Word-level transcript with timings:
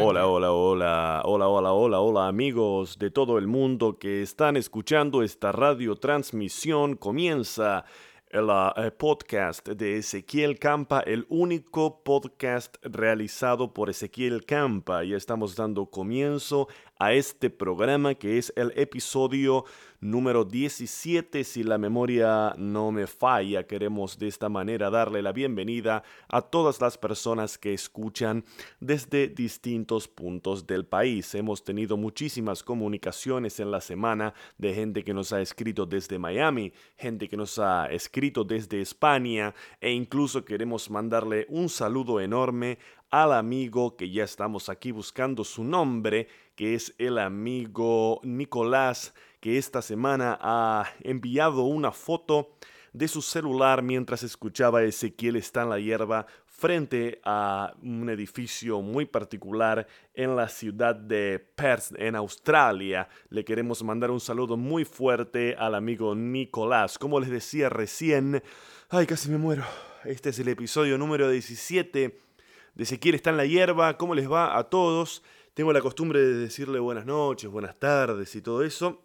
Hola, 0.00 0.26
hola, 0.26 0.52
hola, 0.52 1.22
hola, 1.26 1.48
hola, 1.48 1.72
hola, 1.72 2.00
hola 2.00 2.28
amigos 2.28 2.98
de 2.98 3.10
todo 3.10 3.36
el 3.36 3.46
mundo 3.46 3.98
que 3.98 4.22
están 4.22 4.56
escuchando 4.56 5.22
esta 5.22 5.52
radio 5.52 5.96
transmisión. 5.96 6.96
Comienza 6.96 7.84
el 8.30 8.48
eh, 8.76 8.90
podcast 8.92 9.68
de 9.68 9.98
Ezequiel 9.98 10.58
Campa, 10.58 11.00
el 11.00 11.26
único 11.28 12.02
podcast 12.02 12.76
realizado 12.82 13.74
por 13.74 13.90
Ezequiel 13.90 14.46
Campa. 14.46 15.04
Ya 15.04 15.18
estamos 15.18 15.54
dando 15.54 15.84
comienzo 15.84 16.66
a 16.98 17.12
este 17.12 17.50
programa 17.50 18.14
que 18.14 18.38
es 18.38 18.50
el 18.56 18.72
episodio 18.74 19.66
número 20.02 20.44
17. 20.44 21.44
Si 21.44 21.62
la 21.62 21.78
memoria 21.78 22.54
no 22.58 22.90
me 22.90 23.06
falla, 23.06 23.66
queremos 23.66 24.18
de 24.18 24.28
esta 24.28 24.48
manera 24.48 24.90
darle 24.90 25.22
la 25.22 25.32
bienvenida 25.32 26.02
a 26.28 26.42
todas 26.42 26.80
las 26.80 26.98
personas 26.98 27.56
que 27.56 27.72
escuchan 27.72 28.44
desde 28.80 29.28
distintos 29.28 30.08
puntos 30.08 30.66
del 30.66 30.84
país. 30.84 31.34
Hemos 31.34 31.64
tenido 31.64 31.96
muchísimas 31.96 32.62
comunicaciones 32.62 33.60
en 33.60 33.70
la 33.70 33.80
semana 33.80 34.34
de 34.58 34.74
gente 34.74 35.04
que 35.04 35.14
nos 35.14 35.32
ha 35.32 35.40
escrito 35.40 35.86
desde 35.86 36.18
Miami, 36.18 36.72
gente 36.96 37.28
que 37.28 37.36
nos 37.36 37.58
ha 37.60 37.86
escrito 37.86 38.44
desde 38.44 38.80
España 38.80 39.54
e 39.80 39.92
incluso 39.92 40.44
queremos 40.44 40.90
mandarle 40.90 41.46
un 41.48 41.68
saludo 41.68 42.20
enorme 42.20 42.78
al 43.12 43.34
amigo 43.34 43.94
que 43.94 44.10
ya 44.10 44.24
estamos 44.24 44.70
aquí 44.70 44.90
buscando 44.90 45.44
su 45.44 45.62
nombre, 45.62 46.28
que 46.56 46.74
es 46.74 46.94
el 46.96 47.18
amigo 47.18 48.20
Nicolás 48.24 49.14
que 49.38 49.58
esta 49.58 49.82
semana 49.82 50.38
ha 50.40 50.86
enviado 51.02 51.64
una 51.64 51.92
foto 51.92 52.56
de 52.94 53.08
su 53.08 53.20
celular 53.20 53.82
mientras 53.82 54.22
escuchaba 54.22 54.82
Ezequiel 54.82 55.36
está 55.36 55.62
en 55.62 55.68
la 55.68 55.78
hierba 55.78 56.26
frente 56.46 57.20
a 57.24 57.74
un 57.82 58.08
edificio 58.08 58.80
muy 58.80 59.04
particular 59.04 59.86
en 60.14 60.34
la 60.34 60.48
ciudad 60.48 60.94
de 60.94 61.38
Perth, 61.54 61.92
en 61.98 62.16
Australia. 62.16 63.08
Le 63.28 63.44
queremos 63.44 63.82
mandar 63.82 64.10
un 64.10 64.20
saludo 64.20 64.56
muy 64.56 64.86
fuerte 64.86 65.54
al 65.58 65.74
amigo 65.74 66.14
Nicolás. 66.14 66.98
Como 66.98 67.20
les 67.20 67.30
decía 67.30 67.68
recién, 67.68 68.42
ay, 68.88 69.06
casi 69.06 69.28
me 69.28 69.38
muero. 69.38 69.64
Este 70.04 70.30
es 70.30 70.38
el 70.38 70.48
episodio 70.48 70.96
número 70.96 71.28
17 71.28 72.31
de 72.74 72.84
Ezequiel 72.84 73.14
está 73.14 73.30
en 73.30 73.36
la 73.36 73.46
hierba. 73.46 73.96
¿Cómo 73.96 74.14
les 74.14 74.30
va 74.30 74.58
a 74.58 74.64
todos? 74.64 75.22
Tengo 75.54 75.72
la 75.72 75.80
costumbre 75.80 76.20
de 76.20 76.34
decirle 76.34 76.78
buenas 76.78 77.06
noches, 77.06 77.50
buenas 77.50 77.78
tardes 77.78 78.34
y 78.36 78.42
todo 78.42 78.62
eso 78.62 79.04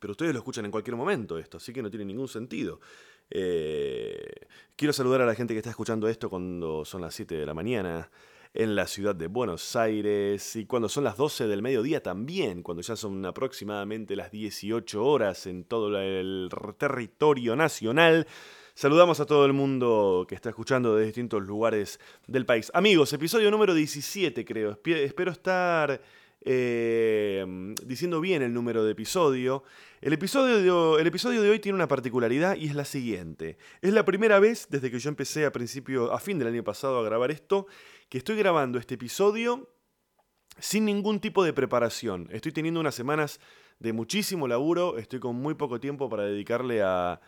pero 0.00 0.12
ustedes 0.12 0.32
lo 0.32 0.38
escuchan 0.38 0.64
en 0.64 0.70
cualquier 0.70 0.96
momento 0.96 1.38
esto, 1.38 1.58
así 1.58 1.72
que 1.72 1.82
no 1.82 1.90
tiene 1.90 2.06
ningún 2.06 2.26
sentido. 2.26 2.80
Eh, 3.28 4.48
quiero 4.74 4.92
saludar 4.92 5.20
a 5.20 5.26
la 5.26 5.34
gente 5.34 5.54
que 5.54 5.58
está 5.58 5.70
escuchando 5.70 6.08
esto 6.08 6.28
cuando 6.28 6.84
son 6.84 7.02
las 7.02 7.14
7 7.14 7.36
de 7.36 7.46
la 7.46 7.54
mañana 7.54 8.10
en 8.52 8.74
la 8.74 8.88
ciudad 8.88 9.14
de 9.14 9.28
Buenos 9.28 9.76
Aires 9.76 10.56
y 10.56 10.66
cuando 10.66 10.88
son 10.88 11.04
las 11.04 11.16
12 11.16 11.46
del 11.46 11.62
mediodía 11.62 12.02
también, 12.02 12.62
cuando 12.62 12.82
ya 12.82 12.96
son 12.96 13.24
aproximadamente 13.24 14.16
las 14.16 14.32
18 14.32 15.04
horas 15.04 15.46
en 15.46 15.64
todo 15.64 15.96
el 16.00 16.48
territorio 16.76 17.54
nacional. 17.54 18.26
Saludamos 18.80 19.20
a 19.20 19.26
todo 19.26 19.44
el 19.44 19.52
mundo 19.52 20.24
que 20.26 20.34
está 20.34 20.48
escuchando 20.48 20.96
de 20.96 21.04
distintos 21.04 21.42
lugares 21.42 22.00
del 22.26 22.46
país. 22.46 22.70
Amigos, 22.72 23.12
episodio 23.12 23.50
número 23.50 23.74
17 23.74 24.42
creo. 24.46 24.80
Espero 24.82 25.32
estar 25.32 26.00
eh, 26.40 27.74
diciendo 27.84 28.22
bien 28.22 28.40
el 28.40 28.54
número 28.54 28.82
de 28.82 28.92
episodio. 28.92 29.64
El 30.00 30.14
episodio, 30.14 30.94
de, 30.94 31.02
el 31.02 31.06
episodio 31.06 31.42
de 31.42 31.50
hoy 31.50 31.58
tiene 31.58 31.76
una 31.76 31.88
particularidad 31.88 32.56
y 32.56 32.68
es 32.68 32.74
la 32.74 32.86
siguiente. 32.86 33.58
Es 33.82 33.92
la 33.92 34.06
primera 34.06 34.40
vez 34.40 34.66
desde 34.70 34.90
que 34.90 34.98
yo 34.98 35.10
empecé 35.10 35.44
a 35.44 35.52
principio, 35.52 36.10
a 36.10 36.18
fin 36.18 36.38
del 36.38 36.48
año 36.48 36.64
pasado 36.64 37.00
a 37.00 37.02
grabar 37.02 37.30
esto, 37.30 37.66
que 38.08 38.16
estoy 38.16 38.36
grabando 38.36 38.78
este 38.78 38.94
episodio 38.94 39.68
sin 40.58 40.86
ningún 40.86 41.20
tipo 41.20 41.44
de 41.44 41.52
preparación. 41.52 42.28
Estoy 42.32 42.52
teniendo 42.52 42.80
unas 42.80 42.94
semanas 42.94 43.40
de 43.78 43.92
muchísimo 43.92 44.48
laburo, 44.48 44.96
estoy 44.96 45.20
con 45.20 45.36
muy 45.36 45.52
poco 45.52 45.80
tiempo 45.80 46.08
para 46.08 46.24
dedicarle 46.24 46.80
a, 46.80 47.20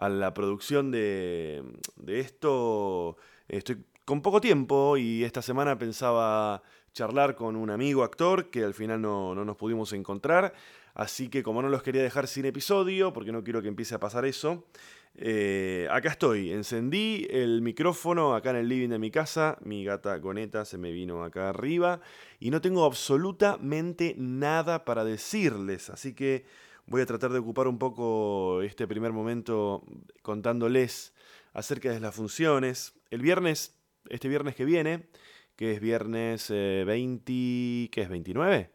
a 0.00 0.08
la 0.08 0.32
producción 0.32 0.90
de, 0.90 1.62
esto. 2.06 3.18
Estoy 3.48 3.84
con 4.06 4.22
poco 4.22 4.40
tiempo 4.40 4.96
y 4.96 5.24
esta 5.24 5.42
semana 5.42 5.76
pensaba 5.76 6.62
charlar 6.94 7.34
con 7.36 7.54
un 7.54 7.68
amigo 7.68 8.02
actor 8.02 8.48
que 8.48 8.64
al 8.64 8.72
final 8.72 9.02
no, 9.02 9.34
nos 9.34 9.56
pudimos 9.58 9.92
encontrar. 9.92 10.54
Así 10.94 11.28
que 11.28 11.42
como 11.42 11.60
no 11.60 11.68
los 11.68 11.82
quería 11.82 12.02
dejar 12.02 12.28
sin 12.28 12.46
episodio, 12.46 13.12
porque 13.12 13.30
no 13.30 13.44
quiero 13.44 13.60
que 13.60 13.68
empiece 13.68 13.94
a 13.94 14.00
pasar 14.00 14.24
eso, 14.24 14.64
eh, 15.16 15.86
acá 15.90 16.08
estoy. 16.08 16.50
Encendí 16.50 17.26
el 17.28 17.60
micrófono 17.60 18.34
acá 18.34 18.50
en 18.50 18.56
el 18.56 18.68
living 18.70 18.88
de 18.88 18.98
mi 18.98 19.10
casa. 19.10 19.58
Mi 19.60 19.84
gata 19.84 20.16
Goneta 20.16 20.64
se 20.64 20.78
me 20.78 20.92
vino 20.92 21.24
acá 21.24 21.50
arriba. 21.50 22.00
Y 22.38 22.48
no 22.50 22.62
tengo 22.62 22.86
absolutamente 22.86 24.14
nada 24.16 24.86
para 24.86 25.04
decirles. 25.04 25.90
Así 25.90 26.14
que 26.14 26.46
voy 26.86 27.02
a 27.02 27.06
tratar 27.06 27.32
de 27.32 27.38
ocupar 27.38 27.68
un 27.68 27.78
poco 27.78 28.62
este 28.62 28.86
primer 28.86 29.12
momento 29.12 29.84
contándoles 30.22 31.12
acerca 31.52 31.90
de 31.90 32.00
las 32.00 32.14
funciones. 32.14 32.94
El 33.10 33.22
viernes, 33.22 33.78
este 34.08 34.28
viernes 34.28 34.54
que 34.54 34.64
viene, 34.64 35.08
que 35.56 35.72
es 35.72 35.80
viernes 35.80 36.48
20, 36.50 37.32
eh, 37.32 37.88
¿qué 37.90 38.02
es? 38.02 38.08
29. 38.08 38.70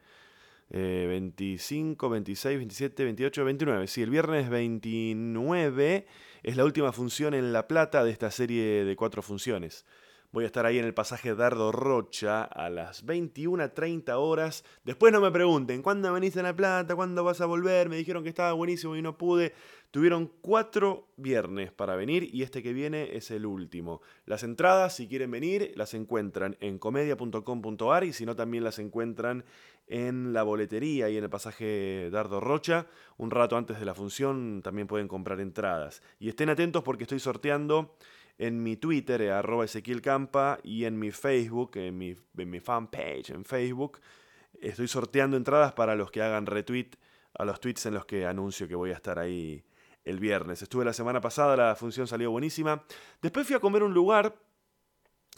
25, 0.70 2.10
26, 2.10 2.58
27, 2.58 3.04
28, 3.04 3.46
29. 3.46 3.88
Sí, 3.88 4.02
el 4.02 4.10
viernes 4.10 4.50
29 4.50 6.08
es 6.44 6.58
la 6.58 6.66
última 6.66 6.92
función 6.92 7.34
en 7.34 7.54
La 7.54 7.68
Plata 7.68 8.04
de 8.04 8.12
esta 8.12 8.32
serie 8.32 8.84
de 8.84 8.96
cuatro 8.96 9.22
funciones. 9.22 9.86
Voy 10.36 10.44
a 10.44 10.48
estar 10.48 10.66
ahí 10.66 10.78
en 10.78 10.84
el 10.84 10.94
pasaje 10.94 11.34
Dardo 11.34 11.72
Rocha 11.72 12.44
a 12.44 12.70
las 12.70 13.06
21.30 13.06 14.16
horas. 14.18 14.66
Después 14.84 15.14
no 15.14 15.22
me 15.22 15.32
pregunten, 15.32 15.82
¿cuándo 15.82 16.12
venís 16.12 16.36
a 16.36 16.44
La 16.44 16.54
Plata? 16.54 16.94
¿Cuándo 16.94 17.24
vas 17.24 17.40
a 17.40 17.46
volver? 17.46 17.88
Me 17.88 17.96
dijeron 17.96 18.22
que 18.22 18.28
estaba 18.28 18.52
buenísimo 18.52 18.98
y 18.98 19.02
no 19.02 19.18
pude. 19.18 19.54
Tuvieron 19.92 20.30
cuatro 20.42 21.08
viernes 21.16 21.72
para 21.72 21.96
venir 21.96 22.28
y 22.34 22.44
este 22.44 22.62
que 22.62 22.74
viene 22.74 23.16
es 23.16 23.32
el 23.32 23.46
último. 23.46 24.02
Las 24.26 24.44
entradas, 24.44 24.98
si 24.98 25.08
quieren 25.08 25.32
venir, 25.32 25.72
las 25.78 25.94
encuentran 25.94 26.58
en 26.60 26.80
comedia.com.ar 26.80 28.04
y 28.04 28.12
si 28.12 28.26
no, 28.26 28.36
también 28.36 28.66
las 28.66 28.78
encuentran 28.78 29.46
en 29.88 30.34
la 30.34 30.44
boletería 30.44 31.10
y 31.10 31.16
en 31.16 31.24
el 31.24 31.30
pasaje 31.30 32.10
Dardo 32.12 32.42
Rocha. 32.42 32.88
Un 33.16 33.32
rato 33.32 33.56
antes 33.56 33.80
de 33.80 33.86
la 33.86 33.96
función 33.96 34.62
también 34.62 34.88
pueden 34.88 35.08
comprar 35.08 35.40
entradas. 35.40 36.04
Y 36.20 36.28
estén 36.28 36.50
atentos 36.50 36.84
porque 36.84 37.04
estoy 37.04 37.20
sorteando 37.20 37.96
en 38.38 38.62
mi 38.62 38.76
Twitter, 38.78 39.22
eh, 39.22 39.32
arroba 39.32 39.66
Ezequiel 39.66 40.02
Campa, 40.02 40.60
y 40.64 40.86
en 40.86 41.00
mi 41.00 41.12
Facebook, 41.12 41.72
en 41.76 41.98
mi, 41.98 42.16
en 42.38 42.50
mi 42.50 42.60
fanpage 42.60 43.30
en 43.30 43.46
Facebook. 43.46 44.00
Estoy 44.62 44.88
sorteando 44.88 45.38
entradas 45.38 45.74
para 45.74 45.96
los 45.96 46.12
que 46.12 46.22
hagan 46.22 46.46
retweet 46.46 46.92
a 47.38 47.46
los 47.46 47.60
tweets 47.60 47.86
en 47.86 47.94
los 47.94 48.06
que 48.06 48.26
anuncio 48.26 48.68
que 48.68 48.76
voy 48.76 48.92
a 48.92 48.94
estar 48.94 49.20
ahí 49.20 49.64
el 50.04 50.20
viernes. 50.20 50.62
Estuve 50.62 50.86
la 50.86 50.94
semana 50.94 51.20
pasada, 51.20 51.58
la 51.58 51.76
función 51.76 52.08
salió 52.08 52.32
buenísima. 52.32 52.84
Después 53.22 53.46
fui 53.46 53.56
a 53.56 53.60
comer 53.60 53.84
un 53.84 53.94
lugar 53.94 54.36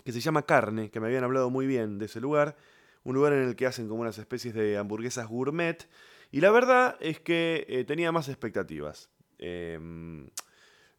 que 0.04 0.12
se 0.12 0.20
llama 0.20 0.44
Carne, 0.44 0.92
que 0.92 1.00
me 1.00 1.08
habían 1.08 1.24
hablado 1.24 1.50
muy 1.50 1.66
bien 1.66 1.98
de 1.98 2.06
ese 2.06 2.22
lugar. 2.22 2.56
Un 3.04 3.16
lugar 3.16 3.34
en 3.34 3.44
el 3.44 3.56
que 3.56 3.66
hacen 3.66 3.88
como 3.88 4.02
unas 4.02 4.18
especies 4.18 4.54
de 4.54 4.78
hamburguesas 4.78 5.28
gourmet. 5.28 5.88
Y 6.32 6.42
la 6.42 6.52
verdad 6.52 6.98
es 7.00 7.20
que 7.20 7.66
eh, 7.70 7.84
tenía 7.86 8.12
más 8.12 8.28
expectativas. 8.28 9.10
Em, 9.40 10.30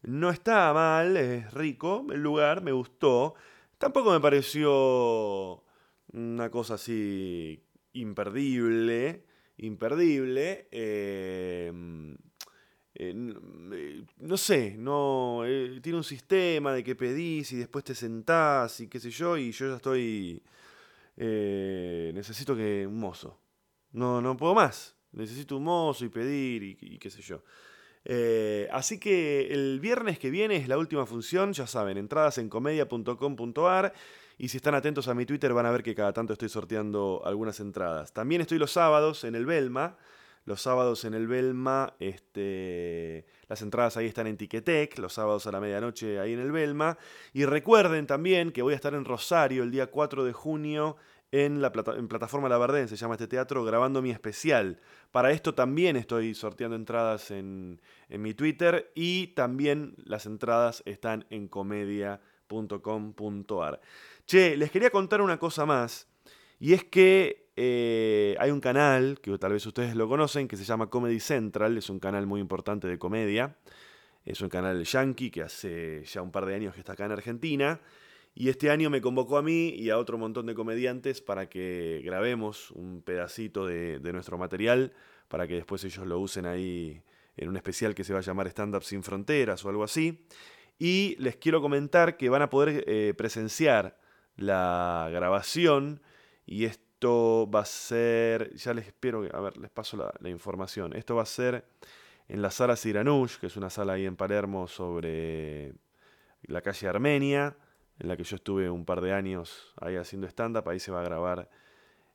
no 0.03 0.29
está 0.29 0.73
mal, 0.73 1.17
es 1.17 1.53
rico 1.53 2.05
el 2.11 2.21
lugar, 2.21 2.61
me 2.61 2.71
gustó. 2.71 3.35
Tampoco 3.77 4.11
me 4.11 4.19
pareció 4.19 5.63
una 6.13 6.49
cosa 6.49 6.75
así 6.75 7.63
imperdible. 7.93 9.25
Imperdible. 9.57 10.67
Eh, 10.71 11.71
eh, 12.95 13.13
eh, 13.71 14.03
no 14.17 14.37
sé, 14.37 14.75
no 14.77 15.43
tiene 15.81 15.97
un 15.97 16.03
sistema 16.03 16.73
de 16.73 16.83
que 16.83 16.95
pedís 16.95 17.51
y 17.53 17.57
después 17.57 17.83
te 17.83 17.95
sentás 17.95 18.79
y 18.81 18.87
qué 18.87 18.99
sé 18.99 19.09
yo, 19.09 19.37
y 19.37 19.51
yo 19.51 19.69
ya 19.69 19.75
estoy. 19.75 20.41
necesito 21.17 22.55
que 22.55 22.87
un 22.87 22.99
mozo. 22.99 23.39
No, 23.91 24.21
no 24.21 24.37
puedo 24.37 24.53
más. 24.53 24.95
Necesito 25.11 25.57
un 25.57 25.63
mozo 25.63 26.05
y 26.05 26.09
pedir 26.09 26.63
y, 26.63 26.99
qué 26.99 27.09
sé 27.09 27.21
yo. 27.21 27.43
Así 28.71 28.99
que 28.99 29.47
el 29.51 29.79
viernes 29.79 30.17
que 30.19 30.29
viene 30.29 30.55
es 30.55 30.67
la 30.67 30.77
última 30.77 31.05
función, 31.05 31.53
ya 31.53 31.67
saben, 31.67 31.97
entradas 31.97 32.37
en 32.37 32.49
comedia.com.ar 32.49 33.93
y 34.37 34.47
si 34.49 34.57
están 34.57 34.75
atentos 34.75 35.07
a 35.07 35.13
mi 35.13 35.25
Twitter 35.25 35.53
van 35.53 35.65
a 35.65 35.71
ver 35.71 35.83
que 35.83 35.93
cada 35.93 36.13
tanto 36.13 36.33
estoy 36.33 36.49
sorteando 36.49 37.21
algunas 37.25 37.59
entradas. 37.59 38.13
También 38.13 38.41
estoy 38.41 38.57
los 38.57 38.71
sábados 38.71 39.23
en 39.23 39.35
el 39.35 39.45
Belma 39.45 39.97
los 40.49 40.63
sábados 40.63 41.05
en 41.05 41.13
el 41.13 41.27
Belma, 41.27 41.93
este, 41.99 43.27
las 43.47 43.61
entradas 43.61 43.97
ahí 43.97 44.07
están 44.07 44.25
en 44.25 44.35
Tiquetec, 44.35 44.97
los 44.97 45.13
sábados 45.13 45.45
a 45.45 45.51
la 45.51 45.59
medianoche 45.59 46.19
ahí 46.19 46.33
en 46.33 46.39
el 46.39 46.51
Belma. 46.51 46.97
Y 47.33 47.45
recuerden 47.45 48.07
también 48.07 48.51
que 48.51 48.63
voy 48.63 48.73
a 48.73 48.75
estar 48.75 48.95
en 48.95 49.05
Rosario 49.05 49.61
el 49.61 49.69
día 49.69 49.87
4 49.87 50.23
de 50.23 50.33
junio 50.33 50.97
en 51.31 51.61
la 51.61 51.71
en 51.97 52.07
plataforma 52.07 52.49
La 52.49 52.57
Verdén, 52.57 52.87
se 52.87 52.95
llama 52.95 53.13
este 53.15 53.27
teatro, 53.27 53.63
grabando 53.63 54.01
mi 54.01 54.09
especial. 54.11 54.79
Para 55.11 55.31
esto 55.31 55.53
también 55.53 55.95
estoy 55.95 56.33
sorteando 56.33 56.75
entradas 56.75 57.29
en, 57.31 57.81
en 58.09 58.21
mi 58.21 58.33
Twitter 58.33 58.91
y 58.95 59.27
también 59.27 59.95
las 60.05 60.25
entradas 60.25 60.81
están 60.85 61.25
en 61.29 61.47
comedia.com.ar. 61.47 63.81
Che, 64.25 64.57
les 64.57 64.71
quería 64.71 64.89
contar 64.89 65.21
una 65.21 65.37
cosa 65.37 65.65
más, 65.65 66.07
y 66.59 66.73
es 66.73 66.83
que 66.83 67.49
eh, 67.55 68.35
hay 68.39 68.51
un 68.51 68.61
canal, 68.61 69.19
que 69.21 69.37
tal 69.37 69.53
vez 69.53 69.65
ustedes 69.65 69.95
lo 69.95 70.07
conocen, 70.07 70.47
que 70.47 70.57
se 70.57 70.63
llama 70.63 70.89
Comedy 70.89 71.19
Central, 71.19 71.77
es 71.77 71.89
un 71.89 71.99
canal 71.99 72.25
muy 72.25 72.41
importante 72.41 72.87
de 72.87 72.97
comedia, 72.97 73.57
es 74.25 74.41
un 74.41 74.49
canal 74.49 74.83
yankee 74.83 75.31
que 75.31 75.41
hace 75.41 76.03
ya 76.05 76.21
un 76.21 76.31
par 76.31 76.45
de 76.45 76.55
años 76.55 76.73
que 76.73 76.79
está 76.79 76.93
acá 76.93 77.05
en 77.05 77.11
Argentina, 77.11 77.79
y 78.39 78.47
este 78.47 78.71
año 78.71 78.89
me 78.89 79.01
convocó 79.01 79.37
a 79.37 79.41
mí 79.41 79.67
y 79.67 79.89
a 79.89 79.97
otro 79.97 80.17
montón 80.17 80.45
de 80.45 80.55
comediantes 80.55 81.19
para 81.19 81.49
que 81.49 82.01
grabemos 82.05 82.71
un 82.71 83.01
pedacito 83.01 83.65
de, 83.65 83.99
nuestro 84.13 84.37
material, 84.37 84.93
para 85.27 85.45
que 85.45 85.55
después 85.55 85.83
ellos 85.83 86.07
lo 86.07 86.17
usen 86.21 86.45
ahí 86.45 87.03
en 87.35 87.49
un 87.49 87.57
especial 87.57 87.93
que 87.93 88.05
se 88.05 88.13
va 88.13 88.19
a 88.19 88.21
llamar 88.21 88.47
Stand 88.47 88.77
Up 88.77 88.85
Sin 88.85 89.03
Fronteras 89.03 89.65
o 89.65 89.69
algo 89.69 89.83
así. 89.83 90.25
Y 90.77 91.17
les 91.19 91.35
quiero 91.35 91.61
comentar 91.61 92.15
que 92.15 92.29
van 92.29 92.41
a 92.41 92.49
poder 92.49 92.85
eh, 92.87 93.13
presenciar 93.17 93.99
la 94.37 95.09
grabación 95.11 96.01
y 96.45 96.63
esto 96.63 97.51
va 97.53 97.59
a 97.59 97.65
ser, 97.65 98.55
ya 98.55 98.73
les 98.73 98.87
espero, 98.87 99.27
a 99.33 99.41
ver, 99.41 99.57
les 99.57 99.69
paso 99.69 99.97
la, 99.97 100.13
la 100.21 100.29
información. 100.29 100.95
Esto 100.95 101.13
va 101.13 101.23
a 101.23 101.25
ser 101.25 101.65
en 102.29 102.41
la 102.41 102.51
sala 102.51 102.77
Siranush, 102.77 103.35
que 103.35 103.47
es 103.47 103.57
una 103.57 103.69
sala 103.69 103.93
ahí 103.93 104.05
en 104.05 104.15
Palermo 104.15 104.65
sobre 104.69 105.73
la 106.43 106.61
calle 106.61 106.87
Armenia 106.87 107.57
en 107.99 108.07
la 108.07 108.17
que 108.17 108.23
yo 108.23 108.37
estuve 108.37 108.69
un 108.69 108.85
par 108.85 109.01
de 109.01 109.13
años 109.13 109.73
ahí 109.79 109.95
haciendo 109.95 110.27
stand-up, 110.27 110.67
ahí 110.69 110.79
se 110.79 110.91
va 110.91 111.01
a 111.01 111.03
grabar 111.03 111.49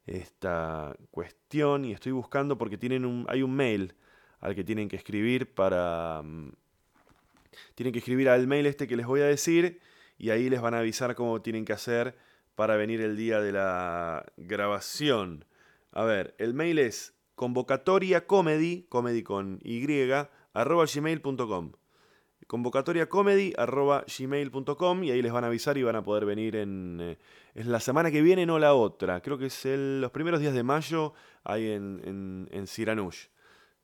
esta 0.06 0.96
cuestión 1.10 1.84
y 1.84 1.92
estoy 1.92 2.12
buscando 2.12 2.58
porque 2.58 2.78
tienen 2.78 3.04
un, 3.04 3.26
hay 3.28 3.42
un 3.42 3.54
mail 3.54 3.94
al 4.40 4.54
que 4.54 4.64
tienen 4.64 4.88
que 4.88 4.96
escribir 4.96 5.54
para... 5.54 6.22
Mm, 6.22 6.52
tienen 7.74 7.92
que 7.92 8.00
escribir 8.00 8.28
al 8.28 8.46
mail 8.46 8.66
este 8.66 8.88
que 8.88 8.96
les 8.96 9.06
voy 9.06 9.20
a 9.20 9.26
decir 9.26 9.80
y 10.18 10.30
ahí 10.30 10.50
les 10.50 10.60
van 10.60 10.74
a 10.74 10.80
avisar 10.80 11.14
cómo 11.14 11.40
tienen 11.40 11.64
que 11.64 11.72
hacer 11.72 12.16
para 12.54 12.76
venir 12.76 13.00
el 13.00 13.16
día 13.16 13.40
de 13.40 13.52
la 13.52 14.26
grabación. 14.36 15.44
A 15.92 16.04
ver, 16.04 16.34
el 16.38 16.54
mail 16.54 16.78
es 16.78 17.14
convocatoria 17.34 18.26
comedy, 18.26 18.86
comedy 18.88 19.22
con 19.22 19.60
y, 19.62 19.84
arroba 20.52 20.84
gmail.com 20.92 21.72
convocatoriacomedy.gmail.com 22.46 25.04
y 25.04 25.10
ahí 25.10 25.22
les 25.22 25.32
van 25.32 25.44
a 25.44 25.48
avisar 25.48 25.78
y 25.78 25.82
van 25.82 25.96
a 25.96 26.04
poder 26.04 26.24
venir 26.24 26.56
en, 26.56 26.98
eh, 27.00 27.18
la 27.54 27.80
semana 27.80 28.10
que 28.10 28.22
viene, 28.22 28.46
no 28.46 28.58
la 28.58 28.74
otra. 28.74 29.20
Creo 29.20 29.38
que 29.38 29.46
es 29.46 29.64
los 29.64 30.10
primeros 30.10 30.40
días 30.40 30.54
de 30.54 30.62
mayo 30.62 31.14
ahí 31.44 31.70
en, 31.70 32.00
en, 32.04 32.48
en 32.50 32.66
Siranush. 32.66 33.26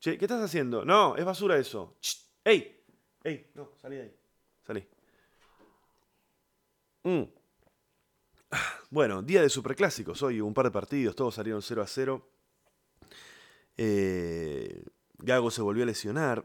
Che, 0.00 0.16
¿qué 0.16 0.24
estás 0.24 0.42
haciendo? 0.42 0.84
No, 0.84 1.16
es 1.16 1.24
basura 1.24 1.58
eso. 1.58 1.96
¡Ey! 2.42 2.82
¡Ey! 3.22 3.50
No, 3.54 3.72
salí 3.76 3.96
de 3.96 4.02
ahí. 4.02 4.14
Salí. 4.66 4.86
Mm. 7.04 7.22
Bueno, 8.92 9.22
día 9.22 9.40
de 9.40 9.48
superclásicos 9.48 10.20
hoy, 10.24 10.40
un 10.40 10.52
par 10.52 10.64
de 10.64 10.72
partidos, 10.72 11.14
todos 11.14 11.36
salieron 11.36 11.62
0 11.62 11.82
a 11.82 11.86
0. 11.86 12.28
Eh, 13.76 14.84
Gago 15.18 15.50
se 15.50 15.62
volvió 15.62 15.84
a 15.84 15.86
lesionar. 15.86 16.44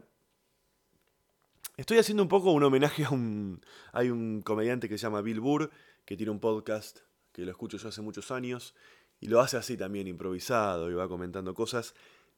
Estoy 1.78 1.98
haciendo 1.98 2.22
un 2.22 2.30
poco 2.30 2.52
un 2.52 2.62
homenaje 2.62 3.04
a 3.04 3.10
un. 3.10 3.60
Hay 3.92 4.08
un 4.08 4.40
comediante 4.40 4.88
que 4.88 4.96
se 4.96 5.02
llama 5.02 5.20
Bill 5.20 5.40
Burr, 5.40 5.70
que 6.06 6.16
tiene 6.16 6.32
un 6.32 6.40
podcast 6.40 7.00
que 7.32 7.44
lo 7.44 7.50
escucho 7.50 7.76
yo 7.76 7.90
hace 7.90 8.00
muchos 8.00 8.30
años, 8.30 8.74
y 9.20 9.26
lo 9.26 9.40
hace 9.40 9.58
así 9.58 9.76
también, 9.76 10.08
improvisado, 10.08 10.90
y 10.90 10.94
va 10.94 11.06
comentando 11.06 11.52
cosas. 11.52 11.94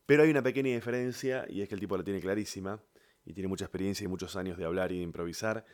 Pero 0.06 0.25
hay 0.25 0.31
una 0.31 0.43
pequeña 0.43 0.75
diferencia, 0.75 1.46
y 1.49 1.62
es 1.62 1.69
que 1.69 1.76
el 1.76 1.81
tipo 1.81 1.96
la 1.96 2.02
tiene 2.02 2.20
clarísima, 2.20 2.82
y 3.25 3.32
tiene 3.32 3.46
mucha 3.46 3.67
experiencia 3.67 4.05
y 4.05 4.08
muchos 4.08 4.35
años 4.35 4.58
de 4.58 4.64
hablar 4.64 4.90
y 4.90 4.96
de 4.96 5.05
improvisar, 5.05 5.64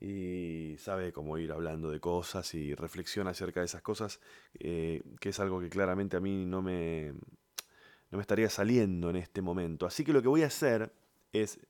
y 0.00 0.76
sabe 0.78 1.12
cómo 1.12 1.36
ir 1.36 1.52
hablando 1.52 1.90
de 1.90 2.00
cosas 2.00 2.54
y 2.54 2.74
reflexiona 2.74 3.32
acerca 3.32 3.60
de 3.60 3.66
esas 3.66 3.82
cosas, 3.82 4.18
eh, 4.58 5.02
que 5.20 5.28
es 5.28 5.40
algo 5.40 5.60
que 5.60 5.68
claramente 5.68 6.16
a 6.16 6.20
mí 6.20 6.46
no 6.46 6.62
me, 6.62 7.12
no 8.10 8.16
me 8.16 8.22
estaría 8.22 8.48
saliendo 8.48 9.10
en 9.10 9.16
este 9.16 9.42
momento. 9.42 9.84
Así 9.84 10.04
que 10.04 10.14
lo 10.14 10.22
que 10.22 10.28
voy 10.28 10.42
a 10.42 10.46
hacer 10.46 10.90
es 11.34 11.60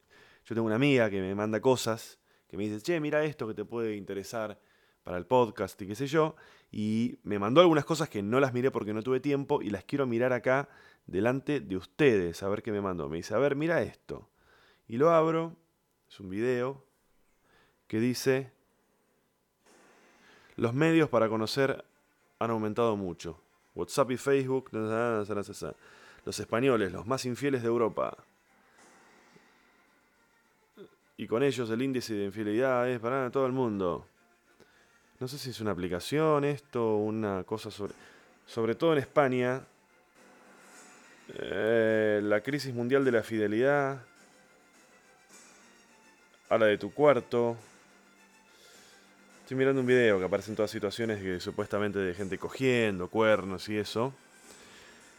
yo 0.45 0.55
tengo 0.55 0.67
una 0.67 0.77
amiga 0.77 1.11
que 1.11 1.21
me 1.21 1.35
manda 1.35 1.61
cosas, 1.61 2.19
que 2.49 2.57
me 2.57 2.65
dice, 2.65 2.81
che, 2.81 3.01
mira 3.01 3.25
esto 3.25 3.47
que 3.47 3.55
te 3.55 3.65
puede 3.65 3.97
interesar 3.97 4.59
para 5.03 5.17
el 5.17 5.27
podcast 5.27 5.81
y 5.83 5.87
qué 5.87 5.95
sé 5.95 6.07
yo, 6.07 6.37
y 6.71 7.19
me 7.23 7.39
mandó 7.39 7.61
algunas 7.61 7.85
cosas 7.85 8.09
que 8.09 8.23
no 8.23 8.41
las 8.41 8.53
miré 8.53 8.71
porque 8.71 8.93
no 8.93 9.03
tuve 9.03 9.21
tiempo 9.21 9.63
y 9.63 9.71
las 9.71 9.85
quiero 9.85 10.07
mirar 10.07 10.33
acá 10.33 10.69
delante 11.07 11.61
de 11.61 11.77
ustedes, 11.77 12.43
a 12.43 12.49
ver 12.49 12.63
qué 12.63 12.73
me 12.73 12.81
mandó. 12.81 13.09
Me 13.09 13.17
dice, 13.17 13.35
a 13.35 13.39
ver, 13.39 13.57
mira 13.57 13.83
esto. 13.83 14.29
Y 14.89 14.97
lo 14.97 15.11
abro, 15.11 15.57
es 16.09 16.21
un 16.21 16.29
video 16.29 16.85
que 17.87 17.99
dice, 18.01 18.53
los 20.57 20.75
medios 20.75 21.09
para 21.09 21.29
conocer 21.29 21.85
han 22.39 22.51
aumentado 22.51 22.97
mucho. 22.97 23.41
WhatsApp 23.75 24.11
y 24.13 24.17
Facebook, 24.17 24.71
los 24.73 26.41
españoles, 26.41 26.93
los 26.93 27.07
más 27.07 27.25
infieles 27.25 27.63
de 27.63 27.69
Europa 27.69 28.17
y 31.21 31.27
con 31.27 31.43
ellos 31.43 31.69
el 31.69 31.83
índice 31.83 32.15
de 32.15 32.25
infidelidad 32.25 32.89
es 32.89 32.99
para 32.99 33.31
todo 33.31 33.45
el 33.45 33.53
mundo. 33.53 34.07
No 35.19 35.29
sé 35.29 35.37
si 35.37 35.51
es 35.51 35.61
una 35.61 35.73
aplicación 35.73 36.47
esto, 36.47 36.97
una 36.97 37.45
cosa 37.45 37.71
sobre... 37.71 37.93
Sobre 38.47 38.75
todo 38.75 38.95
en 38.95 39.01
España, 39.01 39.61
eh, 41.35 42.21
la 42.23 42.41
crisis 42.41 42.73
mundial 42.73 43.05
de 43.05 43.13
la 43.13 43.23
fidelidad, 43.23 44.03
a 46.49 46.59
la 46.59 46.65
de 46.65 46.79
tu 46.79 46.95
cuarto. 46.95 47.55
Estoy 49.43 49.59
mirando 49.59 49.83
un 49.83 49.87
video 49.87 50.19
que 50.19 50.25
aparece 50.25 50.51
en 50.51 50.57
todas 50.57 50.71
situaciones 50.71 51.23
que 51.23 51.39
supuestamente 51.39 51.99
de 51.99 52.15
gente 52.15 52.39
cogiendo, 52.39 53.09
cuernos 53.09 53.69
y 53.69 53.77
eso. 53.77 54.15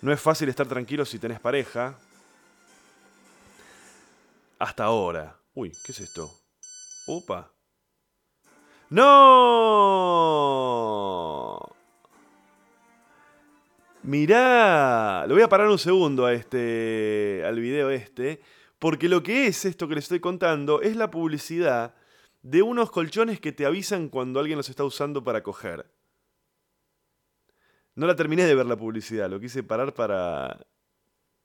No 0.02 0.12
es 0.12 0.20
fácil 0.20 0.50
estar 0.50 0.68
tranquilo 0.68 1.06
si 1.06 1.20
tenés 1.20 1.40
pareja. 1.40 1.96
Hasta 4.58 4.84
ahora. 4.84 5.41
Uy, 5.54 5.74
¿qué 5.84 5.92
es 5.92 6.00
esto? 6.00 6.32
Opa. 7.08 7.54
¡No! 8.90 9.12
Mirá, 14.04 15.26
lo 15.28 15.36
voy 15.36 15.44
a 15.44 15.50
parar 15.50 15.68
un 15.68 15.78
segundo 15.78 16.26
a 16.26 16.34
este, 16.34 17.44
al 17.46 17.60
video 17.60 17.90
este, 17.90 18.42
porque 18.80 19.10
lo 19.10 19.22
que 19.24 19.48
es 19.48 19.66
esto 19.66 19.88
que 19.90 19.96
les 19.96 20.06
estoy 20.06 20.22
contando 20.22 20.82
es 20.82 20.96
la 20.96 21.12
publicidad 21.12 21.96
de 22.42 22.62
unos 22.62 22.90
colchones 22.90 23.40
que 23.40 23.52
te 23.52 23.66
avisan 23.66 24.10
cuando 24.10 24.40
alguien 24.40 24.58
los 24.58 24.70
está 24.70 24.86
usando 24.86 25.24
para 25.24 25.44
coger. 25.44 25.86
No 27.96 28.08
la 28.08 28.16
terminé 28.16 28.46
de 28.46 28.56
ver 28.56 28.66
la 28.66 28.78
publicidad, 28.78 29.30
lo 29.30 29.40
quise 29.40 29.64
parar 29.64 29.94
para 29.94 30.66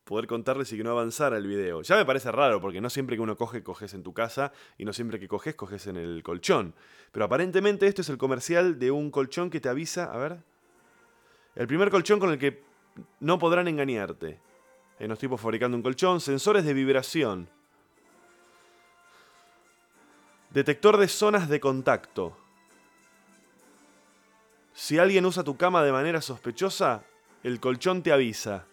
poder 0.07 0.29
contarles 0.29 0.73
y 0.73 0.77
que 0.77 0.85
no 0.85 0.93
avanzara 0.93 1.37
el 1.37 1.49
video. 1.49 1.83
Ya 1.83 1.97
me 1.97 2.05
parece 2.05 2.31
raro, 2.31 2.61
porque 2.61 2.81
no 2.81 2.89
siempre 2.89 3.17
que 3.17 3.23
uno 3.23 3.37
coge, 3.37 3.65
coges 3.65 3.93
en 3.93 4.05
tu 4.05 4.15
casa, 4.15 4.53
y 4.79 4.85
no 4.85 4.93
siempre 4.93 5.19
que 5.19 5.27
coges, 5.27 5.57
coges 5.57 5.89
en 5.89 5.97
el 5.97 6.23
colchón. 6.23 6.75
Pero 7.11 7.25
aparentemente 7.25 7.89
esto 7.89 8.03
es 8.03 8.09
el 8.09 8.17
comercial 8.17 8.79
de 8.79 8.93
un 8.93 9.11
colchón 9.11 9.51
que 9.51 9.61
te 9.61 9.69
avisa, 9.69 10.05
a 10.05 10.17
ver. 10.17 10.39
El 11.57 11.67
primer 11.67 11.91
colchón 11.91 12.21
con 12.21 12.31
el 12.31 12.39
que 12.39 12.63
no 13.19 13.39
podrán 13.41 13.67
engañarte. 13.67 14.39
Hay 15.01 15.07
unos 15.07 15.19
tipos 15.19 15.41
fabricando 15.41 15.77
un 15.77 15.83
colchón, 15.83 16.21
sensores 16.21 16.65
de 16.65 16.73
vibración. 16.73 17.49
Detector 20.51 20.99
de 20.99 21.09
zonas 21.09 21.49
de 21.49 21.59
contacto. 21.59 22.37
Si 24.73 24.99
alguien 24.99 25.27
usa 25.27 25.43
tu 25.43 25.57
cama 25.57 25.83
de 25.83 25.91
manera 25.91 26.21
sospechosa, 26.21 27.03
el 27.43 27.59
colchón 27.59 28.05
te 28.05 28.13
avisa 28.13 28.67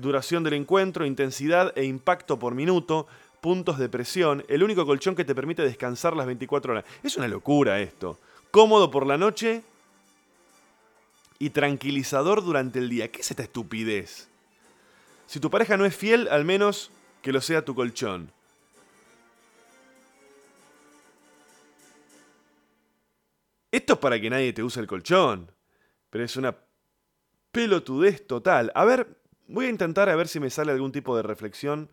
duración 0.00 0.44
del 0.44 0.54
encuentro, 0.54 1.06
intensidad 1.06 1.72
e 1.76 1.84
impacto 1.84 2.38
por 2.38 2.54
minuto, 2.54 3.06
puntos 3.40 3.78
de 3.78 3.88
presión, 3.88 4.44
el 4.48 4.62
único 4.62 4.86
colchón 4.86 5.14
que 5.14 5.24
te 5.24 5.34
permite 5.34 5.62
descansar 5.62 6.16
las 6.16 6.26
24 6.26 6.72
horas. 6.72 6.84
Es 7.02 7.16
una 7.16 7.28
locura 7.28 7.80
esto. 7.80 8.18
Cómodo 8.50 8.90
por 8.90 9.06
la 9.06 9.18
noche 9.18 9.62
y 11.38 11.50
tranquilizador 11.50 12.44
durante 12.44 12.78
el 12.78 12.88
día. 12.88 13.10
¿Qué 13.10 13.20
es 13.20 13.30
esta 13.30 13.42
estupidez? 13.42 14.28
Si 15.26 15.40
tu 15.40 15.50
pareja 15.50 15.76
no 15.76 15.84
es 15.84 15.94
fiel, 15.94 16.28
al 16.28 16.44
menos 16.44 16.90
que 17.22 17.32
lo 17.32 17.40
sea 17.40 17.64
tu 17.64 17.74
colchón. 17.74 18.30
Esto 23.70 23.94
es 23.94 23.98
para 23.98 24.20
que 24.20 24.30
nadie 24.30 24.52
te 24.52 24.62
use 24.62 24.80
el 24.80 24.86
colchón. 24.86 25.50
Pero 26.10 26.24
es 26.24 26.36
una 26.36 26.56
pelotudez 27.52 28.26
total. 28.26 28.72
A 28.74 28.84
ver, 28.84 29.18
Voy 29.48 29.66
a 29.66 29.70
intentar 29.70 30.08
a 30.08 30.16
ver 30.16 30.26
si 30.26 30.40
me 30.40 30.50
sale 30.50 30.72
algún 30.72 30.90
tipo 30.90 31.16
de 31.16 31.22
reflexión 31.22 31.90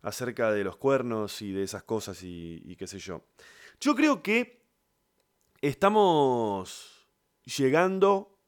acerca 0.00 0.50
de 0.52 0.64
los 0.64 0.76
cuernos 0.76 1.42
y 1.42 1.52
de 1.52 1.62
esas 1.62 1.82
cosas 1.82 2.22
y, 2.22 2.76
qué 2.78 2.86
sé 2.86 2.98
yo. 2.98 3.22
Yo 3.80 3.94
creo 3.94 4.22
que 4.22 4.62
estamos 5.60 7.06
llegando 7.44 8.38